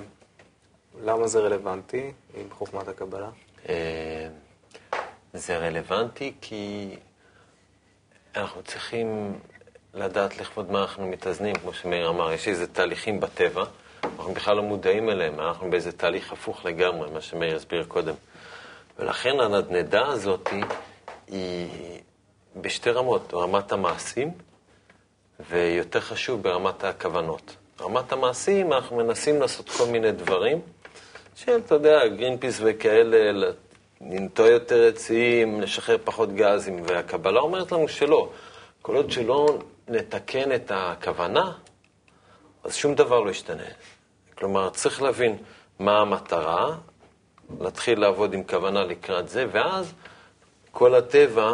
למה 1.03 1.27
זה 1.27 1.41
רלוונטי 1.41 2.13
עם 2.35 2.47
חוכמת 2.51 2.89
הקבלה? 2.89 3.29
אה, 3.69 4.29
זה 5.35 5.59
רלוונטי 5.59 6.33
כי 6.41 6.97
אנחנו 8.37 8.63
צריכים 8.63 9.39
לדעת 9.95 10.39
לכבוד 10.41 10.71
מה 10.71 10.81
אנחנו 10.81 11.07
מתאזנים, 11.07 11.55
כמו 11.55 11.73
שמאיר 11.73 12.09
אמר, 12.09 12.33
יש 12.33 12.49
איזה 12.49 12.67
תהליכים 12.67 13.21
בטבע, 13.21 13.65
אנחנו 14.05 14.35
בכלל 14.35 14.57
לא 14.57 14.63
מודעים 14.63 15.11
אליהם, 15.11 15.41
אנחנו 15.41 15.71
באיזה 15.71 15.93
תהליך 15.93 16.33
הפוך 16.33 16.65
לגמרי, 16.65 17.11
מה 17.11 17.21
שמאיר 17.21 17.57
הסביר 17.57 17.85
קודם. 17.89 18.15
ולכן 18.99 19.41
הנדנדה 19.41 20.07
הזאת 20.07 20.49
היא 21.27 21.69
בשתי 22.57 22.91
רמות, 22.91 23.35
רמת 23.35 23.73
המעשים 23.73 24.31
ויותר 25.51 26.01
חשוב 26.01 26.43
ברמת 26.43 26.85
הכוונות. 26.85 27.57
רמת 27.81 28.13
המעשים, 28.13 28.73
אנחנו 28.73 28.97
מנסים 28.97 29.41
לעשות 29.41 29.69
כל 29.69 29.87
מיני 29.87 30.13
דברים 30.13 30.61
שהם, 31.35 31.61
אתה 31.67 31.75
יודע, 31.75 32.07
גרינפיס 32.09 32.61
וכאלה, 32.65 33.51
לנטוע 34.01 34.49
יותר 34.49 34.89
עצים, 34.89 35.61
לשחרר 35.61 35.97
פחות 36.05 36.35
גזים, 36.35 36.83
והקבלה 36.87 37.41
אומרת 37.41 37.73
לנו 37.73 37.89
שלא. 37.89 38.29
כל 38.83 38.97
עוד 38.97 39.11
שלא 39.11 39.59
נתקן 39.89 40.53
את 40.53 40.73
הכוונה, 40.75 41.53
אז 42.65 42.75
שום 42.75 42.95
דבר 42.95 43.21
לא 43.21 43.31
ישתנה. 43.31 43.63
כלומר, 44.35 44.71
צריך 44.71 45.03
להבין 45.03 45.37
מה 45.79 46.01
המטרה, 46.01 46.77
להתחיל 47.61 48.01
לעבוד 48.01 48.35
עם 48.35 48.43
כוונה 48.43 48.85
לקראת 48.85 49.29
זה, 49.29 49.47
ואז 49.53 49.93
כל 50.71 50.95
הטבע 50.95 51.53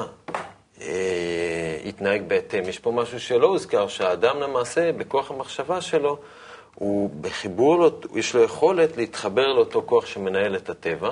אה, 0.81 1.77
יתנהג 1.85 2.23
בהתאם. 2.29 2.69
יש 2.69 2.79
פה 2.79 2.93
משהו 2.93 3.21
שלא 3.21 3.47
הוזכר, 3.47 3.89
שהאדם 3.89 4.41
למעשה, 4.41 4.93
בכוח 4.93 5.31
המחשבה 5.31 5.81
שלו, 5.81 6.19
הוא 6.75 7.11
בחיבור, 7.21 7.87
יש 8.15 8.35
לו 8.35 8.43
יכולת 8.43 8.97
להתחבר 8.97 9.53
לאותו 9.53 9.83
כוח 9.87 10.07
שמנהל 10.07 10.57
את 10.57 10.71
הטבע. 10.71 11.11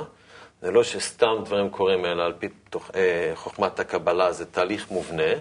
זה 0.62 0.70
לא 0.70 0.84
שסתם 0.84 1.36
דברים 1.44 1.70
קורים, 1.70 2.04
אלא 2.06 2.22
על 2.22 2.32
פי 2.38 2.48
תוך, 2.70 2.90
אה, 2.94 3.32
חוכמת 3.34 3.80
הקבלה, 3.80 4.32
זה 4.32 4.46
תהליך 4.46 4.90
מובנה, 4.90 5.32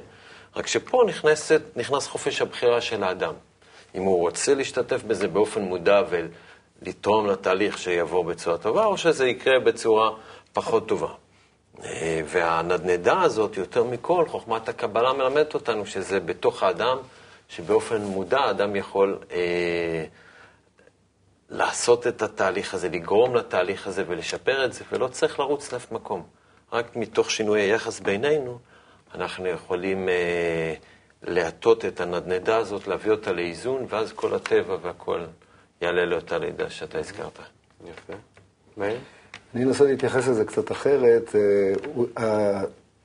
רק 0.55 0.67
שפה 0.67 1.03
נכנסת, 1.07 1.61
נכנס 1.75 2.07
חופש 2.07 2.41
הבחירה 2.41 2.81
של 2.81 3.03
האדם. 3.03 3.33
אם 3.95 4.03
הוא 4.03 4.19
רוצה 4.19 4.53
להשתתף 4.53 5.03
בזה 5.03 5.27
באופן 5.27 5.61
מודע 5.61 6.01
ולתרום 6.09 7.27
לתהליך 7.27 7.77
שיבוא 7.77 8.25
בצורה 8.25 8.57
טובה, 8.57 8.85
או 8.85 8.97
שזה 8.97 9.27
יקרה 9.27 9.59
בצורה 9.59 10.11
פחות 10.53 10.87
טובה. 10.87 11.07
אה, 11.83 12.21
והנדנדה 12.25 13.21
הזאת, 13.21 13.57
יותר 13.57 13.83
מכל, 13.83 14.25
חוכמת 14.27 14.69
הקבלה 14.69 15.13
מלמדת 15.13 15.53
אותנו 15.53 15.85
שזה 15.85 16.19
בתוך 16.19 16.63
האדם, 16.63 16.97
שבאופן 17.49 18.01
מודע 18.01 18.39
האדם 18.39 18.75
יכול 18.75 19.17
אה, 19.31 20.05
לעשות 21.51 22.07
את 22.07 22.21
התהליך 22.21 22.73
הזה, 22.73 22.89
לגרום 22.89 23.35
לתהליך 23.35 23.87
הזה 23.87 24.03
ולשפר 24.07 24.65
את 24.65 24.73
זה, 24.73 24.83
ולא 24.91 25.07
צריך 25.07 25.39
לרוץ 25.39 25.73
לאף 25.73 25.91
מקום. 25.91 26.23
רק 26.73 26.95
מתוך 26.95 27.31
שינוי 27.31 27.61
היחס 27.61 27.99
בינינו, 27.99 28.59
אנחנו 29.15 29.47
יכולים 29.47 30.09
אה, 30.09 30.73
להטות 31.23 31.85
את 31.85 32.01
הנדנדה 32.01 32.57
הזאת, 32.57 32.87
להביא 32.87 33.11
אותה 33.11 33.31
לאיזון, 33.31 33.85
ואז 33.89 34.11
כל 34.11 34.35
הטבע 34.35 34.77
והכל 34.81 35.21
יעלה 35.81 36.05
לאותה 36.05 36.37
לידה 36.37 36.69
שאתה 36.69 36.99
הזכרת. 36.99 37.39
יפה. 37.85 38.13
מאיר? 38.77 38.97
אני 39.55 39.63
אנסה 39.63 39.83
להתייחס 39.83 40.27
לזה 40.27 40.45
קצת 40.45 40.71
אחרת. 40.71 41.35
אה, 42.17 42.61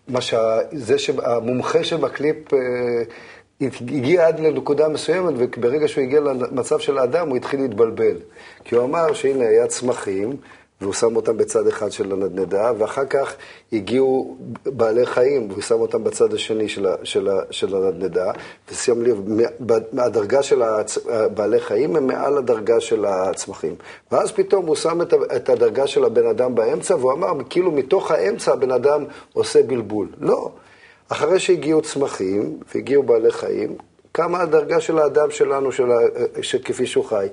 מה 0.08 0.20
שה... 0.20 0.58
זה 0.72 0.98
שהמומחה 0.98 1.84
שבקליפ 1.84 2.54
אה, 2.54 2.58
הגיע 3.60 4.26
עד 4.26 4.40
לנקודה 4.40 4.88
מסוימת, 4.88 5.34
וברגע 5.36 5.88
שהוא 5.88 6.04
הגיע 6.04 6.20
למצב 6.20 6.78
של 6.78 6.98
האדם, 6.98 7.28
הוא 7.28 7.36
התחיל 7.36 7.60
להתבלבל. 7.60 8.16
כי 8.64 8.74
הוא 8.74 8.84
אמר 8.84 9.12
שהנה, 9.12 9.48
היה 9.48 9.66
צמחים, 9.66 10.36
והוא 10.80 10.92
שם 10.92 11.16
אותם 11.16 11.36
בצד 11.36 11.66
אחד 11.66 11.92
של 11.92 12.12
הנדנדה, 12.12 12.72
ואחר 12.78 13.04
כך 13.04 13.34
הגיעו 13.72 14.36
בעלי 14.64 15.06
חיים, 15.06 15.50
והוא 15.50 15.62
שם 15.62 15.74
אותם 15.74 16.04
בצד 16.04 16.34
השני 16.34 16.68
של, 16.68 16.86
של, 17.02 17.28
של 17.50 17.76
הנדנדה, 17.76 18.32
ושים 18.70 19.02
לב, 19.02 19.20
הדרגה 19.98 20.42
של 20.42 20.62
בעלי 21.34 21.60
חיים 21.60 21.96
הם 21.96 22.06
מעל 22.06 22.38
הדרגה 22.38 22.80
של 22.80 23.04
הצמחים. 23.04 23.74
ואז 24.12 24.32
פתאום 24.32 24.66
הוא 24.66 24.76
שם 24.76 25.02
את, 25.02 25.14
את 25.36 25.48
הדרגה 25.48 25.86
של 25.86 26.04
הבן 26.04 26.26
אדם 26.26 26.54
באמצע, 26.54 26.96
והוא 26.96 27.12
אמר, 27.12 27.32
כאילו 27.50 27.72
מתוך 27.72 28.10
האמצע 28.10 28.52
הבן 28.52 28.70
אדם 28.70 29.04
עושה 29.32 29.62
בלבול. 29.62 30.08
לא. 30.18 30.50
אחרי 31.08 31.40
שהגיעו 31.40 31.82
צמחים 31.82 32.58
והגיעו 32.74 33.02
בעלי 33.02 33.32
חיים, 33.32 33.76
קמה 34.12 34.40
הדרגה 34.40 34.80
של 34.80 34.98
האדם 34.98 35.30
שלנו, 35.30 35.72
של, 35.72 35.88
של 36.42 36.58
כפי 36.64 36.86
שהוא 36.86 37.04
חי. 37.04 37.26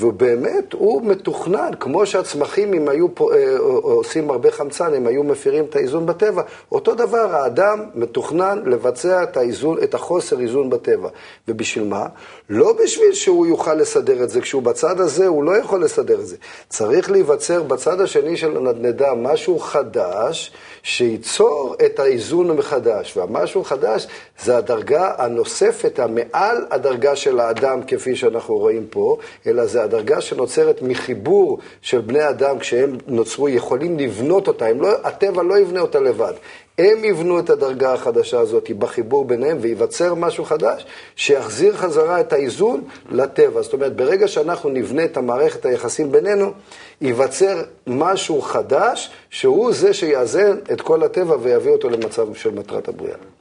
ובאמת, 0.00 0.72
הוא 0.72 1.02
מתוכנן, 1.02 1.70
כמו 1.80 2.06
שהצמחים, 2.06 2.74
אם 2.74 2.88
היו 2.88 3.14
פה, 3.14 3.34
אה, 3.34 3.58
עושים 3.82 4.30
הרבה 4.30 4.50
חמצן, 4.50 4.94
הם 4.94 5.06
היו 5.06 5.24
מפירים 5.24 5.64
את 5.64 5.76
האיזון 5.76 6.06
בטבע, 6.06 6.42
אותו 6.72 6.94
דבר, 6.94 7.36
האדם 7.36 7.84
מתוכנן 7.94 8.62
לבצע 8.66 9.22
את 9.22 9.36
האיזון, 9.36 9.76
את 9.82 9.94
החוסר 9.94 10.40
איזון 10.40 10.70
בטבע. 10.70 11.08
ובשביל 11.48 11.84
מה? 11.84 12.06
לא 12.50 12.72
בשביל 12.84 13.12
שהוא 13.12 13.46
יוכל 13.46 13.74
לסדר 13.74 14.22
את 14.22 14.30
זה, 14.30 14.40
כשהוא 14.40 14.62
בצד 14.62 15.00
הזה, 15.00 15.26
הוא 15.26 15.44
לא 15.44 15.56
יכול 15.56 15.84
לסדר 15.84 16.20
את 16.20 16.26
זה. 16.26 16.36
צריך 16.68 17.10
להיווצר 17.10 17.62
בצד 17.62 18.00
השני 18.00 18.36
של 18.36 18.56
הנדנדה 18.56 19.14
משהו 19.14 19.58
חדש, 19.58 20.52
שייצור 20.82 21.76
את 21.86 21.98
האיזון 21.98 22.56
מחדש. 22.56 23.16
והמשהו 23.16 23.64
חדש 23.64 24.06
זה 24.42 24.56
הדרגה 24.56 25.12
הנוספת, 25.18 25.98
המעל 25.98 26.66
הדרגה 26.70 27.16
של 27.16 27.40
האדם, 27.40 27.82
כפי 27.86 28.16
שאנחנו 28.16 28.58
רואים 28.58 28.86
פה, 28.90 29.16
אלא 29.46 29.66
זה 29.66 29.87
הדרגה 29.88 30.20
שנוצרת 30.20 30.82
מחיבור 30.82 31.58
של 31.82 32.00
בני 32.00 32.28
אדם 32.28 32.58
כשהם 32.58 32.98
נוצרו, 33.06 33.48
יכולים 33.48 33.98
לבנות 33.98 34.48
אותה, 34.48 34.72
לא, 34.72 34.88
הטבע 35.04 35.42
לא 35.42 35.58
יבנה 35.58 35.80
אותה 35.80 36.00
לבד. 36.00 36.32
הם 36.78 37.04
יבנו 37.04 37.38
את 37.38 37.50
הדרגה 37.50 37.94
החדשה 37.94 38.40
הזאת 38.40 38.70
בחיבור 38.70 39.24
ביניהם 39.24 39.58
וייווצר 39.60 40.14
משהו 40.14 40.44
חדש 40.44 40.86
שיחזיר 41.16 41.76
חזרה 41.76 42.20
את 42.20 42.32
האיזון 42.32 42.84
לטבע. 43.10 43.62
זאת 43.62 43.72
אומרת, 43.72 43.96
ברגע 43.96 44.28
שאנחנו 44.28 44.70
נבנה 44.70 45.04
את 45.04 45.16
המערכת 45.16 45.66
היחסים 45.66 46.12
בינינו, 46.12 46.52
ייווצר 47.00 47.62
משהו 47.86 48.42
חדש 48.42 49.10
שהוא 49.30 49.72
זה 49.72 49.94
שיאזן 49.94 50.56
את 50.72 50.80
כל 50.80 51.02
הטבע 51.02 51.36
ויביא 51.42 51.72
אותו 51.72 51.88
למצב 51.88 52.34
של 52.34 52.50
מטרת 52.50 52.88
הבריאה. 52.88 53.37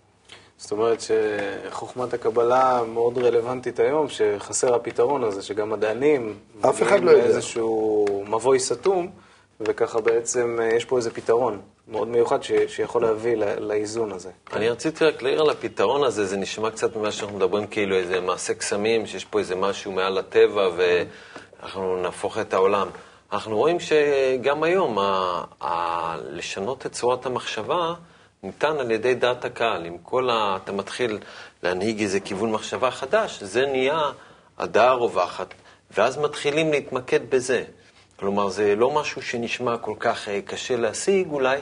זאת 0.57 0.71
אומרת 0.71 0.99
שחוכמת 1.01 2.13
הקבלה 2.13 2.81
מאוד 2.93 3.17
רלוונטית 3.17 3.79
היום, 3.79 4.09
שחסר 4.09 4.75
הפתרון 4.75 5.23
הזה, 5.23 5.41
שגם 5.41 5.69
מדענים... 5.69 6.37
אף 6.69 6.83
אחד 6.83 7.03
לא 7.03 7.11
יודע. 7.11 7.23
איזשהו 7.23 8.05
מבוי 8.27 8.59
סתום, 8.59 9.11
וככה 9.59 10.01
בעצם 10.01 10.59
יש 10.73 10.85
פה 10.85 10.97
איזה 10.97 11.11
פתרון 11.11 11.61
מאוד 11.87 12.07
מיוחד 12.07 12.43
ש, 12.43 12.51
שיכול 12.67 13.01
להביא 13.01 13.35
לאיזון 13.59 14.11
הזה. 14.11 14.29
אני 14.53 14.69
רציתי 14.69 15.05
רק 15.05 15.21
להעיר 15.21 15.41
על 15.41 15.49
הפתרון 15.49 16.03
הזה, 16.03 16.25
זה 16.25 16.37
נשמע 16.37 16.71
קצת 16.71 16.95
ממה 16.95 17.11
שאנחנו 17.11 17.37
מדברים 17.37 17.67
כאילו 17.67 17.95
איזה 17.95 18.19
מעשה 18.19 18.53
קסמים, 18.53 19.05
שיש 19.05 19.25
פה 19.25 19.39
איזה 19.39 19.55
משהו 19.55 19.91
מעל 19.91 20.17
הטבע 20.17 20.69
ואנחנו 20.75 21.97
נהפוך 21.97 22.37
את 22.37 22.53
העולם. 22.53 22.87
אנחנו 23.31 23.57
רואים 23.57 23.77
שגם 23.79 24.63
היום, 24.63 24.99
ה, 24.99 25.43
ה, 25.61 26.15
לשנות 26.29 26.85
את 26.85 26.91
צורת 26.91 27.25
המחשבה, 27.25 27.93
ניתן 28.43 28.78
על 28.80 28.91
ידי 28.91 29.15
דעת 29.15 29.45
הקהל. 29.45 29.86
אם 29.86 29.97
כל 30.04 30.30
ה... 30.30 30.58
אתה 30.63 30.71
מתחיל 30.71 31.19
להנהיג 31.63 32.02
איזה 32.02 32.19
כיוון 32.19 32.52
מחשבה 32.52 32.91
חדש, 32.91 33.43
זה 33.43 33.65
נהיה 33.65 34.12
הדעה 34.58 34.89
הרווחת, 34.89 35.54
ואז 35.91 36.17
מתחילים 36.17 36.71
להתמקד 36.71 37.30
בזה. 37.30 37.63
כלומר, 38.15 38.50
זה 38.50 38.76
לא 38.76 38.91
משהו 38.91 39.21
שנשמע 39.21 39.78
כל 39.78 39.93
כך 40.00 40.30
אה, 40.30 40.41
קשה 40.41 40.76
להשיג 40.76 41.32
אולי, 41.32 41.60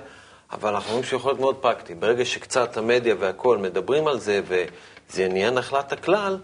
אבל 0.52 0.74
אנחנו 0.74 0.90
רואים 0.92 1.04
שיכול 1.04 1.32
להיות 1.32 1.40
מאוד 1.40 1.56
פרקטי. 1.56 1.96
ברגע 1.96 2.26
שקצת 2.26 2.78
המדיה 2.78 3.16
והכול 3.20 3.58
מדברים 3.58 4.08
על 4.08 4.20
זה, 4.20 4.42
וזה 4.48 5.28
נהיה 5.28 5.52
נחלת 5.52 5.94
הכלל, 5.94 6.38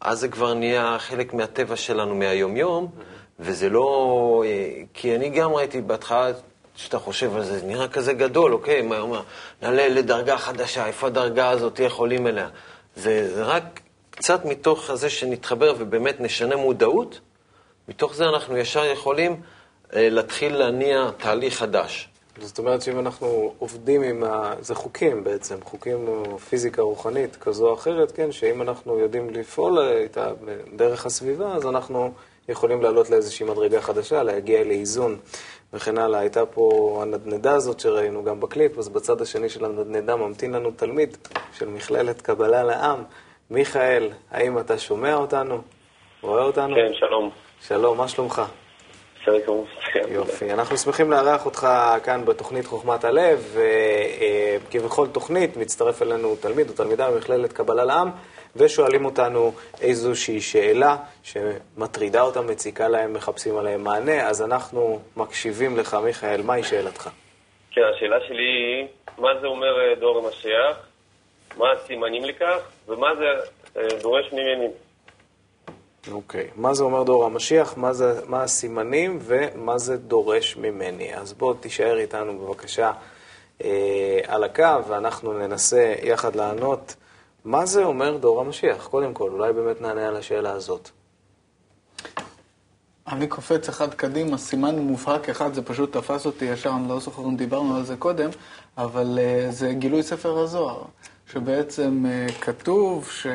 אז 0.00 0.18
זה 0.18 0.28
כבר 0.28 0.54
נהיה 0.54 0.96
חלק 0.98 1.34
מהטבע 1.34 1.76
שלנו 1.76 2.14
מהיום-יום, 2.14 2.90
וזה 3.40 3.68
לא... 3.68 4.42
אה, 4.46 4.82
כי 4.94 5.16
אני 5.16 5.30
גם 5.30 5.52
ראיתי 5.52 5.80
בהתחלה, 5.80 6.30
כשאתה 6.76 6.98
חושב 6.98 7.36
על 7.36 7.44
זה, 7.44 7.58
זה 7.58 7.66
נראה 7.66 7.88
כזה 7.88 8.12
גדול, 8.12 8.52
אוקיי? 8.52 8.82
מה 8.82 9.00
אומר, 9.00 9.22
נעלה 9.62 9.88
לדרגה 9.88 10.38
חדשה, 10.38 10.86
איפה 10.86 11.06
הדרגה 11.06 11.50
הזאת, 11.50 11.80
איך 11.80 11.94
עולים 11.94 12.26
אליה? 12.26 12.48
זה, 12.96 13.34
זה 13.34 13.44
רק 13.44 13.80
קצת 14.10 14.44
מתוך 14.44 14.94
זה 14.94 15.10
שנתחבר 15.10 15.74
ובאמת 15.78 16.20
נשנה 16.20 16.56
מודעות, 16.56 17.20
מתוך 17.88 18.14
זה 18.14 18.28
אנחנו 18.28 18.56
ישר 18.56 18.84
יכולים 18.84 19.42
אה, 19.94 20.08
להתחיל 20.10 20.56
להניע 20.56 21.10
תהליך 21.18 21.58
חדש. 21.58 22.08
זאת 22.40 22.58
אומרת 22.58 22.82
שאם 22.82 22.98
אנחנו 22.98 23.54
עובדים 23.58 24.02
עם 24.02 24.24
ה... 24.24 24.52
זה 24.60 24.74
חוקים 24.74 25.24
בעצם, 25.24 25.56
חוקים 25.64 26.08
או 26.08 26.38
פיזיקה 26.38 26.82
רוחנית 26.82 27.36
כזו 27.36 27.68
או 27.68 27.74
אחרת, 27.74 28.12
כן, 28.12 28.32
שאם 28.32 28.62
אנחנו 28.62 28.98
יודעים 28.98 29.30
לפעול 29.30 29.78
איתה 29.78 30.30
דרך 30.76 31.06
הסביבה, 31.06 31.54
אז 31.54 31.66
אנחנו 31.66 32.12
יכולים 32.48 32.82
לעלות 32.82 33.10
לאיזושהי 33.10 33.46
מדרגה 33.46 33.80
חדשה, 33.80 34.22
להגיע 34.22 34.64
לאיזון 34.64 35.16
וכן 35.72 35.98
הלאה. 35.98 36.20
הייתה 36.20 36.46
פה 36.46 36.98
הנדנדה 37.02 37.54
הזאת 37.54 37.80
שראינו 37.80 38.24
גם 38.24 38.40
בקליפ, 38.40 38.78
אז 38.78 38.88
בצד 38.88 39.20
השני 39.20 39.48
של 39.48 39.64
הנדנדה 39.64 40.16
ממתין 40.16 40.52
לנו 40.52 40.70
תלמיד 40.70 41.16
של 41.52 41.68
מכללת 41.68 42.22
קבלה 42.22 42.62
לעם. 42.64 43.02
מיכאל, 43.50 44.10
האם 44.30 44.58
אתה 44.58 44.78
שומע 44.78 45.14
אותנו? 45.14 45.60
רואה 46.22 46.42
אותנו? 46.42 46.74
כן, 46.74 46.94
שלום. 46.94 47.30
שלום, 47.60 47.98
מה 47.98 48.08
שלומך? 48.08 48.42
בסדר 49.22 49.38
גמור. 49.46 49.66
יופי. 50.08 50.52
אנחנו 50.52 50.76
שמחים 50.76 51.10
לארח 51.10 51.46
אותך 51.46 51.68
כאן 52.04 52.24
בתוכנית 52.24 52.66
חוכמת 52.66 53.04
הלב, 53.04 53.56
וכביכול 54.68 55.08
תוכנית 55.08 55.56
מצטרף 55.56 56.02
אלינו 56.02 56.36
תלמיד 56.36 56.68
או 56.68 56.74
תלמידה 56.74 57.10
במכללת 57.10 57.52
קבלה 57.52 57.84
לעם, 57.84 58.10
ושואלים 58.58 59.04
אותנו 59.04 59.52
איזושהי 59.80 60.40
שאלה 60.40 60.96
שמטרידה 61.22 62.22
אותם, 62.22 62.46
מציקה 62.46 62.88
להם, 62.88 63.12
מחפשים 63.12 63.56
עליהם 63.56 63.84
מענה, 63.84 64.28
אז 64.28 64.42
אנחנו 64.42 65.00
מקשיבים 65.16 65.76
לך, 65.76 65.96
מיכאל, 66.04 66.42
מהי 66.42 66.62
שאלתך? 66.62 67.10
כן, 67.70 67.82
השאלה 67.96 68.16
שלי 68.28 68.42
היא, 68.42 68.86
מה 69.18 69.40
זה 69.40 69.46
אומר 69.46 69.80
אה, 69.80 69.94
דור 69.94 70.18
המשיח? 70.18 70.76
מה 71.56 71.72
הסימנים 71.72 72.24
לכך? 72.24 72.58
ומה 72.88 73.08
זה 73.16 73.24
אה, 73.76 73.88
דורש 74.02 74.32
ממני? 74.32 74.68
אוקיי. 76.12 76.48
מה 76.56 76.74
זה 76.74 76.84
אומר 76.84 77.02
דור 77.02 77.24
המשיח, 77.24 77.76
מה, 77.76 77.92
זה, 77.92 78.20
מה 78.26 78.42
הסימנים 78.42 79.18
ומה 79.20 79.78
זה 79.78 79.96
דורש 79.96 80.56
ממני. 80.56 81.14
אז 81.14 81.32
בוא 81.32 81.54
תישאר 81.60 81.98
איתנו 81.98 82.38
בבקשה 82.38 82.92
אה, 83.64 84.20
על 84.26 84.44
הקו, 84.44 84.88
ואנחנו 84.88 85.32
ננסה 85.32 85.94
יחד 86.02 86.36
לענות 86.36 86.94
מה 87.46 87.66
זה 87.66 87.84
אומר 87.84 88.16
דור 88.16 88.40
המשיח. 88.40 88.86
קודם 88.86 89.14
כל, 89.14 89.30
אולי 89.30 89.52
באמת 89.52 89.80
נענה 89.80 90.08
על 90.08 90.16
השאלה 90.16 90.52
הזאת. 90.52 90.90
אני 93.08 93.26
קופץ 93.26 93.68
אחד 93.68 93.94
קדימה, 93.94 94.38
סימן 94.38 94.78
מובהק 94.78 95.28
אחד, 95.28 95.54
זה 95.54 95.62
פשוט 95.62 95.96
תפס 95.96 96.26
אותי 96.26 96.44
ישר, 96.44 96.70
אני 96.70 96.88
לא 96.88 97.00
זוכר 97.00 97.22
אם 97.22 97.36
דיברנו 97.36 97.76
על 97.76 97.84
זה 97.84 97.96
קודם, 97.96 98.30
אבל 98.78 99.18
uh, 99.18 99.52
זה 99.52 99.72
גילוי 99.72 100.02
ספר 100.02 100.38
הזוהר, 100.38 100.82
שבעצם 101.32 102.04
uh, 102.06 102.32
כתוב 102.32 103.08
ש... 103.10 103.26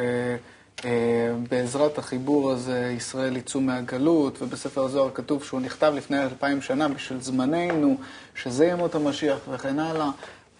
אה, 0.85 1.33
בעזרת 1.49 1.97
החיבור 1.97 2.51
הזה 2.51 2.93
ישראל 2.97 3.37
יצאו 3.37 3.61
מהגלות, 3.61 4.41
ובספר 4.41 4.83
הזוהר 4.83 5.09
כתוב 5.13 5.43
שהוא 5.43 5.61
נכתב 5.61 5.93
לפני 5.95 6.23
אלפיים 6.23 6.61
שנה 6.61 6.87
בשביל 6.87 7.21
זמננו, 7.21 7.97
שזה 8.35 8.65
ימות 8.65 8.95
המשיח 8.95 9.37
וכן 9.51 9.79
הלאה, 9.79 10.09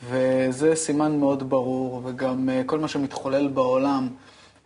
וזה 0.10 0.76
סימן 0.76 1.20
מאוד 1.20 1.50
ברור, 1.50 2.02
וגם 2.06 2.50
אה, 2.50 2.62
כל 2.66 2.80
מה 2.80 2.88
שמתחולל 2.88 3.48
בעולם, 3.48 4.08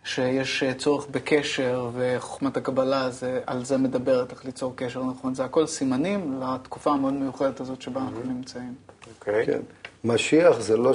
שיש 0.04 0.62
אה, 0.62 0.74
צורך 0.74 1.06
בקשר, 1.10 1.90
וחוכמת 1.94 2.56
הקבלה 2.56 3.10
זה, 3.10 3.40
על 3.46 3.64
זה 3.64 3.78
מדברת, 3.78 4.30
איך 4.30 4.44
ליצור 4.44 4.72
קשר 4.76 5.02
נכון. 5.02 5.34
זה 5.34 5.44
הכל 5.44 5.66
סימנים 5.66 6.40
לתקופה 6.42 6.90
המאוד 6.90 7.14
מיוחדת 7.14 7.60
הזאת 7.60 7.82
שבה 7.82 8.00
אנחנו 8.00 8.20
נמצאים. 8.24 8.74
אוקיי. 9.18 9.42
Okay. 9.42 9.46
כן. 9.46 9.60
משיח 10.04 10.60
זה 10.60 10.76
לא 10.76 10.92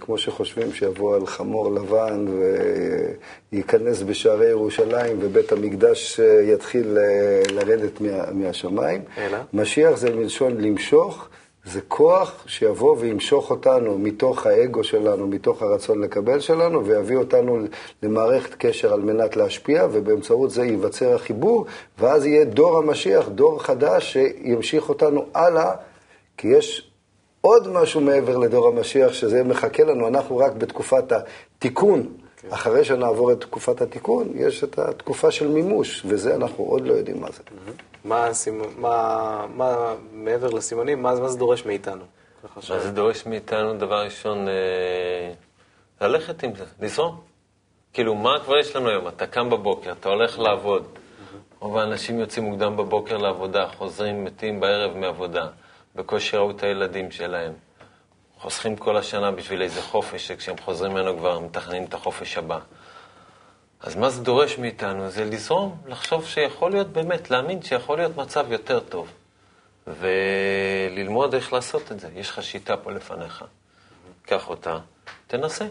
כמו 0.00 0.18
שחושבים 0.18 0.72
שיבוא 0.72 1.16
על 1.16 1.26
חמור 1.26 1.74
לבן 1.74 2.26
וייכנס 3.52 4.02
בשערי 4.02 4.46
ירושלים 4.46 5.16
ובית 5.20 5.52
המקדש 5.52 6.20
יתחיל 6.52 6.98
לרדת 7.52 8.00
מהשמיים. 8.32 9.02
אלא? 9.18 9.38
משיח 9.52 9.96
זה 9.96 10.10
מלשון 10.10 10.60
למשוך, 10.60 11.28
זה 11.64 11.80
כוח 11.88 12.44
שיבוא 12.46 12.96
וימשוך 12.98 13.50
אותנו 13.50 13.98
מתוך 13.98 14.46
האגו 14.46 14.84
שלנו, 14.84 15.26
מתוך 15.26 15.62
הרצון 15.62 16.00
לקבל 16.00 16.40
שלנו, 16.40 16.86
ויביא 16.86 17.16
אותנו 17.16 17.58
למערכת 18.02 18.54
קשר 18.54 18.92
על 18.92 19.00
מנת 19.00 19.36
להשפיע, 19.36 19.86
ובאמצעות 19.92 20.50
זה 20.50 20.64
ייווצר 20.64 21.14
החיבור, 21.14 21.66
ואז 21.98 22.26
יהיה 22.26 22.44
דור 22.44 22.78
המשיח, 22.78 23.28
דור 23.28 23.62
חדש 23.62 24.12
שימשיך 24.12 24.88
אותנו 24.88 25.24
הלאה, 25.34 25.74
כי 26.36 26.48
יש 26.48 26.90
עוד 27.40 27.68
משהו 27.68 28.00
מעבר 28.00 28.36
לדור 28.36 28.68
המשיח, 28.68 29.12
שזה 29.12 29.42
מחכה 29.42 29.84
לנו, 29.84 30.08
אנחנו 30.08 30.36
רק 30.36 30.52
בתקופת 30.52 31.12
התיקון. 31.12 32.06
כן. 32.36 32.48
אחרי 32.50 32.84
שנעבור 32.84 33.32
את 33.32 33.40
תקופת 33.40 33.82
התיקון, 33.82 34.28
יש 34.34 34.64
את 34.64 34.78
התקופה 34.78 35.30
של 35.30 35.48
מימוש, 35.48 36.02
וזה 36.06 36.34
אנחנו 36.34 36.64
עוד 36.64 36.86
לא 36.86 36.92
יודעים 36.92 37.20
מה 37.20 37.28
זה. 37.32 37.42
מה. 38.04 38.28
מה, 38.76 39.46
מה 39.54 39.94
מעבר 40.12 40.50
לסימנים, 40.50 41.02
מה, 41.02 41.14
מה 41.20 41.28
זה 41.28 41.38
דורש 41.38 41.64
מאיתנו? 41.66 42.04
מה 42.56 42.78
זה 42.78 42.90
דורש 42.90 43.26
מאיתנו, 43.26 43.78
דבר 43.78 44.04
ראשון, 44.04 44.48
אה, 44.48 45.32
ללכת 46.00 46.42
עם 46.42 46.54
זה, 46.54 46.64
לזרום. 46.80 47.20
כאילו, 47.92 48.14
מה 48.14 48.40
כבר 48.44 48.58
יש 48.58 48.76
לנו 48.76 48.88
היום? 48.88 49.08
אתה 49.08 49.26
קם 49.26 49.50
בבוקר, 49.50 49.92
אתה 49.92 50.08
הולך 50.08 50.38
לעבוד. 50.38 50.86
רוב 51.60 51.76
האנשים 51.76 52.20
יוצאים 52.20 52.44
מוקדם 52.44 52.76
בבוקר 52.76 53.16
לעבודה, 53.16 53.66
חוזרים 53.76 54.24
מתים 54.24 54.60
בערב 54.60 54.96
מעבודה. 54.96 55.46
בקושי 55.94 56.36
ראו 56.36 56.50
את 56.50 56.62
הילדים 56.62 57.10
שלהם. 57.10 57.52
חוסכים 58.38 58.76
כל 58.76 58.96
השנה 58.96 59.30
בשביל 59.30 59.62
איזה 59.62 59.82
חופש, 59.82 60.26
שכשהם 60.26 60.58
חוזרים 60.58 60.92
ממנו 60.92 61.18
כבר 61.18 61.38
מתכננים 61.38 61.84
את 61.84 61.94
החופש 61.94 62.38
הבא. 62.38 62.58
אז 63.82 63.96
מה 63.96 64.10
זה 64.10 64.22
דורש 64.22 64.58
מאיתנו? 64.58 65.10
זה 65.10 65.24
לזרום, 65.24 65.76
לחשוב 65.86 66.26
שיכול 66.26 66.70
להיות 66.70 66.88
באמת, 66.88 67.30
להאמין 67.30 67.62
שיכול 67.62 67.98
להיות 67.98 68.16
מצב 68.16 68.52
יותר 68.52 68.80
טוב. 68.80 69.08
וללמוד 69.86 71.34
איך 71.34 71.52
לעשות 71.52 71.92
את 71.92 72.00
זה. 72.00 72.08
יש 72.16 72.30
לך 72.30 72.42
שיטה 72.42 72.76
פה 72.76 72.92
לפניך. 72.92 73.44
קח 74.22 74.48
אותה, 74.48 74.78
תנסה. 75.26 75.64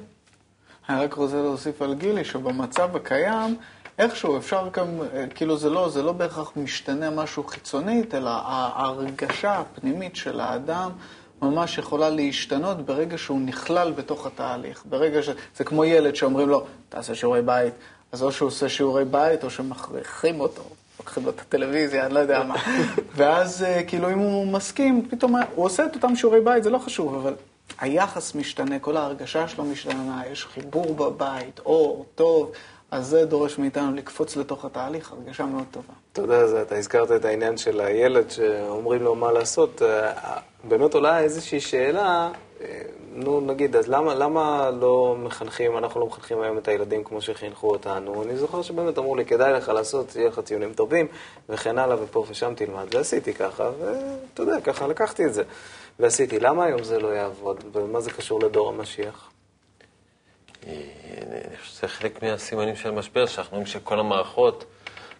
אני 0.89 1.04
רק 1.04 1.13
רוצה 1.13 1.36
להוסיף 1.36 1.82
על 1.82 1.93
גילי, 1.93 2.26
שבמצב 2.26 2.95
הקיים, 2.95 3.58
איכשהו 4.00 4.38
אפשר 4.38 4.69
גם, 4.74 4.88
כאילו 5.36 5.58
זה 5.58 5.69
לא, 5.69 5.89
זה 5.89 6.04
לא 6.04 6.12
בהכרח 6.12 6.52
משתנה 6.56 7.10
משהו 7.10 7.43
חיצונית, 7.43 8.15
אלא 8.15 8.30
ההרגשה 8.30 9.60
הפנימית 9.60 10.15
של 10.15 10.39
האדם 10.39 10.91
ממש 11.41 11.78
יכולה 11.78 12.10
להשתנות 12.10 12.86
ברגע 12.86 13.17
שהוא 13.17 13.41
נכלל 13.41 13.91
בתוך 13.91 14.26
התהליך. 14.26 14.84
ברגע 14.89 15.24
ש... 15.24 15.30
זה 15.56 15.63
כמו 15.63 15.86
ילד 15.86 16.15
שאומרים 16.15 16.50
לו, 16.50 16.65
תעשה 16.89 17.15
שיעורי 17.15 17.41
בית, 17.41 17.74
אז 18.12 18.24
או 18.24 18.32
שהוא 18.32 18.47
עושה 18.47 18.69
שיעורי 18.69 19.06
בית 19.06 19.43
או 19.43 19.50
שמכריחים 19.50 20.39
אותו. 20.39 20.63
לוקחים 21.00 21.26
לו 21.26 21.30
את 21.30 21.39
הטלוויזיה, 21.39 22.06
אני 22.06 22.13
לא 22.13 22.19
יודע 22.19 22.43
מה. 22.43 22.56
ואז 23.15 23.65
כאילו 23.88 24.10
אם 24.10 24.19
הוא 24.19 24.47
מסכים, 24.47 25.08
פתאום 25.10 25.36
הוא 25.56 25.65
עושה 25.65 25.86
את 25.86 25.95
אותם 25.95 26.15
שיעורי 26.15 26.41
בית, 26.41 26.63
זה 26.63 26.69
לא 26.69 26.78
חשוב, 26.78 27.15
אבל 27.15 27.34
היחס 27.80 28.36
משתנה, 28.36 28.80
כל 28.80 28.97
ההרגשה 28.97 29.47
שלו 29.47 29.63
משתנה, 29.63 30.21
יש 30.32 30.45
חיבור 30.45 30.95
בבית, 30.95 31.60
אור, 31.60 32.06
טוב, 32.15 32.52
אז 32.91 33.08
זה 33.08 33.26
דורש 33.26 33.58
מאיתנו 33.58 33.95
לקפוץ 33.95 34.36
לתוך 34.36 34.65
התהליך, 34.65 35.12
הרגשה 35.12 35.45
מאוד 35.45 35.63
טובה. 35.71 35.93
אתה 36.13 36.21
יודע, 36.21 36.62
אתה 36.62 36.76
הזכרת 36.76 37.12
את 37.12 37.26
העניין 37.26 37.58
של 37.58 37.80
הילד 37.80 38.30
שאומרים 38.32 39.02
לו 39.02 39.15
מה 39.15 39.32
לעשות. 39.32 39.82
באמת 40.63 40.93
עולה 40.93 41.19
איזושהי 41.19 41.60
שאלה, 41.60 42.30
נו 43.13 43.41
נגיד, 43.41 43.76
אז 43.76 43.88
למה, 43.88 44.15
למה 44.15 44.69
לא 44.71 45.15
מחנכים, 45.19 45.78
אנחנו 45.78 46.00
לא 46.00 46.06
מחנכים 46.06 46.41
היום 46.41 46.58
את 46.58 46.67
הילדים 46.67 47.04
כמו 47.04 47.21
שחינכו 47.21 47.69
אותנו? 47.71 48.24
אני 48.24 48.38
זוכר 48.38 48.62
שבאמת 48.62 48.97
אמרו 48.97 49.15
לי, 49.15 49.26
כדאי 49.26 49.54
לך 49.54 49.69
לעשות, 49.69 50.15
יהיה 50.15 50.28
לך 50.28 50.39
ציונים 50.39 50.74
טובים, 50.74 51.08
וכן 51.50 51.78
הלאה, 51.78 52.04
ופה 52.04 52.26
ושם 52.30 52.54
תלמד. 52.56 52.95
ועשיתי 52.95 53.34
ככה, 53.34 53.71
ואתה 53.80 54.41
יודע, 54.41 54.62
ככה 54.62 54.88
לקחתי 54.88 55.26
את 55.26 55.34
זה. 55.34 55.43
ועשיתי. 56.00 56.39
למה 56.39 56.65
היום 56.65 56.84
זה 56.84 57.00
לא 57.00 57.08
יעבוד? 57.08 57.63
ומה 57.74 58.02
זה 58.02 58.12
קשור 58.12 58.39
לדור 58.39 58.69
המשיח? 58.69 59.30
זה 61.80 61.88
חלק 61.88 62.24
מהסימנים 62.24 62.76
של 62.76 62.89
המשבר, 62.89 63.26
שאנחנו 63.26 63.52
רואים 63.52 63.67
שכל 63.67 64.00
המערכות, 64.00 64.65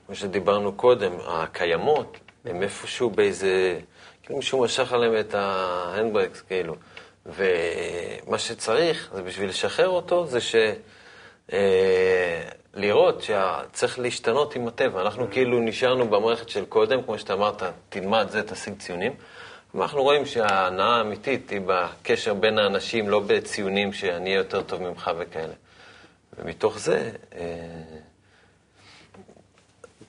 כמו 0.06 0.16
שדיברנו 0.16 0.74
קודם, 0.74 1.12
הקיימות, 1.28 2.18
הם 2.46 2.64
איפשהו 2.64 3.10
באיזה, 3.10 3.80
כאילו 4.24 4.38
מישהו 4.38 4.62
משך 4.64 4.94
עליהם 4.94 5.20
את 5.20 5.34
ההנדברקס, 5.34 6.42
כאילו. 6.42 6.76
ומה 7.26 8.38
שצריך, 8.38 9.10
זה 9.14 9.22
בשביל 9.22 9.50
לשחרר 9.50 9.90
אותו, 9.90 10.26
זה 10.28 10.42
ש... 10.42 10.56
אה, 11.54 12.42
לראות 12.74 13.22
שצריך 13.22 14.00
להשתנות 14.00 14.56
עם 14.56 14.68
הטבע. 14.68 15.02
אנחנו 15.02 15.28
כאילו 15.32 15.60
נשארנו 15.60 16.10
במערכת 16.10 16.50
של 16.50 16.66
קודם, 16.66 17.04
כמו 17.04 17.20
שאתה 17.20 17.34
אמרת, 17.34 17.64
תלמד 17.90 18.28
זה, 18.30 18.44
תשיג 18.44 18.74
ציונים. 18.80 19.14
ואנחנו 19.76 20.04
רואים 20.04 20.26
שההנאה 20.26 20.96
האמיתית 20.96 21.50
היא 21.50 21.62
בקשר 21.66 22.34
בין 22.34 22.60
האנשים, 22.60 23.10
לא 23.10 23.20
בציונים 23.28 23.94
שאני 23.94 24.30
אהיה 24.30 24.38
יותר 24.38 24.62
טוב 24.62 24.82
ממך 24.82 25.12
וכאלה. 25.18 25.54
ומתוך 26.38 26.80
זה... 26.80 27.12
אה, 27.36 27.42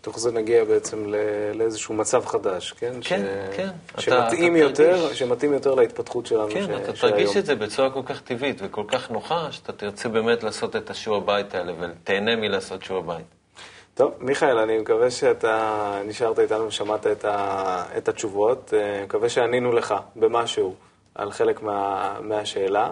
מתוך 0.03 0.19
זה 0.19 0.33
נגיע 0.33 0.65
בעצם 0.65 1.07
ל- 1.07 1.17
לאיזשהו 1.55 1.95
מצב 1.95 2.27
חדש, 2.27 2.73
כן? 2.73 2.93
כן, 3.01 3.23
כן. 3.57 3.69
שמתאים 3.99 4.57
אתה 4.57 4.63
יותר, 4.65 4.97
תרגיש- 5.03 5.19
שמתאים 5.19 5.53
יותר 5.53 5.75
להתפתחות 5.75 6.27
שלנו 6.27 6.49
כן, 6.51 6.67
ש- 6.67 6.69
אתה 6.83 6.93
תרגיש. 6.93 7.37
את 7.37 7.47
זה 7.47 7.55
בצורה 7.55 7.91
כל 7.91 8.01
כך 8.05 8.21
טבעית 8.23 8.57
וכל 8.65 8.85
כך 8.89 9.11
נוחה, 9.11 9.53
שאתה 9.53 9.73
תרצה 9.73 10.09
באמת 10.09 10.43
לעשות 10.43 10.77
את 10.77 10.91
השיעור 10.91 11.21
בית 11.21 11.55
האלה 11.55 11.73
ותהנה 11.81 12.37
מלעשות 12.37 12.83
שיעור 12.83 13.03
בית. 13.03 13.25
טוב, 13.95 14.13
מיכאל, 14.19 14.59
אני 14.59 14.79
מקווה 14.79 15.11
שאתה 15.11 15.73
נשארת 16.05 16.39
איתנו 16.39 16.67
ושמעת 16.67 17.07
את, 17.07 17.25
ה, 17.25 17.85
את 17.99 18.09
התשובות. 18.09 18.75
אה, 18.77 19.05
מקווה 19.05 19.29
שענינו 19.29 19.73
לך 19.73 19.95
במשהו 20.17 20.75
על 21.15 21.31
חלק 21.33 21.63
מה, 21.63 22.17
מהשאלה. 22.23 22.91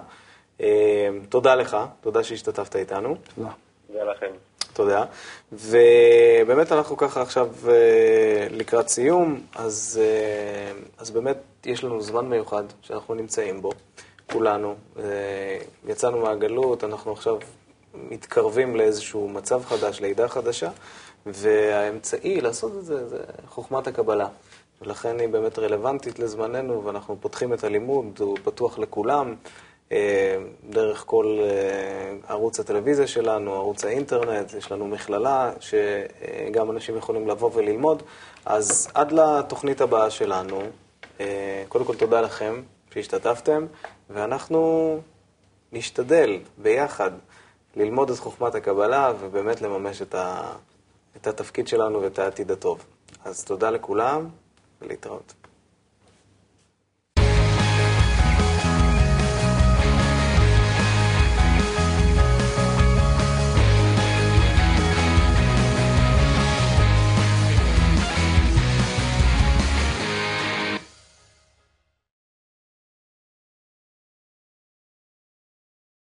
אה, 0.61 0.67
תודה 1.29 1.55
לך, 1.55 1.77
תודה 2.01 2.25
שהשתתפת 2.25 2.77
איתנו. 2.77 3.17
תודה. 3.35 3.49
תודה 3.87 4.05
לכם. 4.05 4.31
תודה. 4.73 5.05
ובאמת 5.53 6.73
אנחנו 6.73 6.97
ככה 6.97 7.23
עכשיו 7.23 7.49
אה, 7.69 8.47
לקראת 8.51 8.89
סיום, 8.89 9.41
אז, 9.55 10.01
אה, 10.03 10.73
אז 10.99 11.11
באמת 11.11 11.37
יש 11.67 11.85
לנו 11.85 12.03
זמן 12.03 12.27
מיוחד 12.29 12.65
שאנחנו 12.83 13.15
נמצאים 13.15 13.63
בו, 13.63 13.71
כולנו. 14.33 14.75
אה, 14.99 15.05
יצאנו 15.89 16.19
מהגלות, 16.19 16.85
אנחנו 16.85 17.13
עכשיו 17.13 17.39
מתקרבים 17.95 18.77
לאיזשהו 18.77 19.29
מצב 19.29 19.65
חדש, 19.65 20.01
לידה 20.01 20.29
חדשה, 20.29 20.71
והאמצעי 21.27 22.41
לעשות 22.41 22.73
את 22.79 22.85
זה 22.85 23.09
זה 23.09 23.19
חוכמת 23.49 23.87
הקבלה. 23.87 24.29
ולכן 24.83 25.21
היא 25.21 25.29
באמת 25.29 25.59
רלוונטית 25.59 26.19
לזמננו, 26.19 26.85
ואנחנו 26.85 27.17
פותחים 27.21 27.53
את 27.53 27.65
הלימוד, 27.65 28.19
הוא 28.21 28.39
פתוח 28.45 28.79
לכולם. 28.79 29.35
אה, 29.93 30.37
דרך 30.71 31.05
כל 31.07 31.39
אה, 31.41 32.13
ערוץ 32.29 32.61
הטלוויזיה 32.61 33.07
שלנו, 33.07 33.55
ערוץ 33.55 33.85
האינטרנט, 33.85 34.55
יש 34.55 34.73
לנו 34.73 34.89
מכללה 34.89 35.53
שגם 35.61 36.71
אנשים 36.71 36.97
יכולים 36.97 37.29
לבוא 37.29 37.51
וללמוד. 37.55 38.03
אז 38.47 38.89
עד 38.95 39.13
לתוכנית 39.13 39.81
הבאה 39.81 40.11
שלנו, 40.11 40.63
אה, 41.21 41.65
קודם 41.69 41.85
כל 41.85 41.97
תודה 41.97 42.21
לכם 42.21 42.63
שהשתתפתם, 42.95 43.67
ואנחנו 44.11 45.01
נשתדל 45.73 46.39
ביחד 46.59 47.11
ללמוד 47.77 48.11
את 48.11 48.19
חוכמת 48.19 48.55
הקבלה 48.55 49.13
ובאמת 49.21 49.63
לממש 49.63 50.03
את, 50.03 50.15
ה, 50.15 50.53
את 51.17 51.27
התפקיד 51.27 51.69
שלנו 51.69 52.03
ואת 52.03 52.19
העתיד 52.19 52.51
הטוב. 52.51 52.85
אז 53.25 53.45
תודה 53.45 53.71
לכולם 53.71 54.29
ולהתראות. 54.83 55.40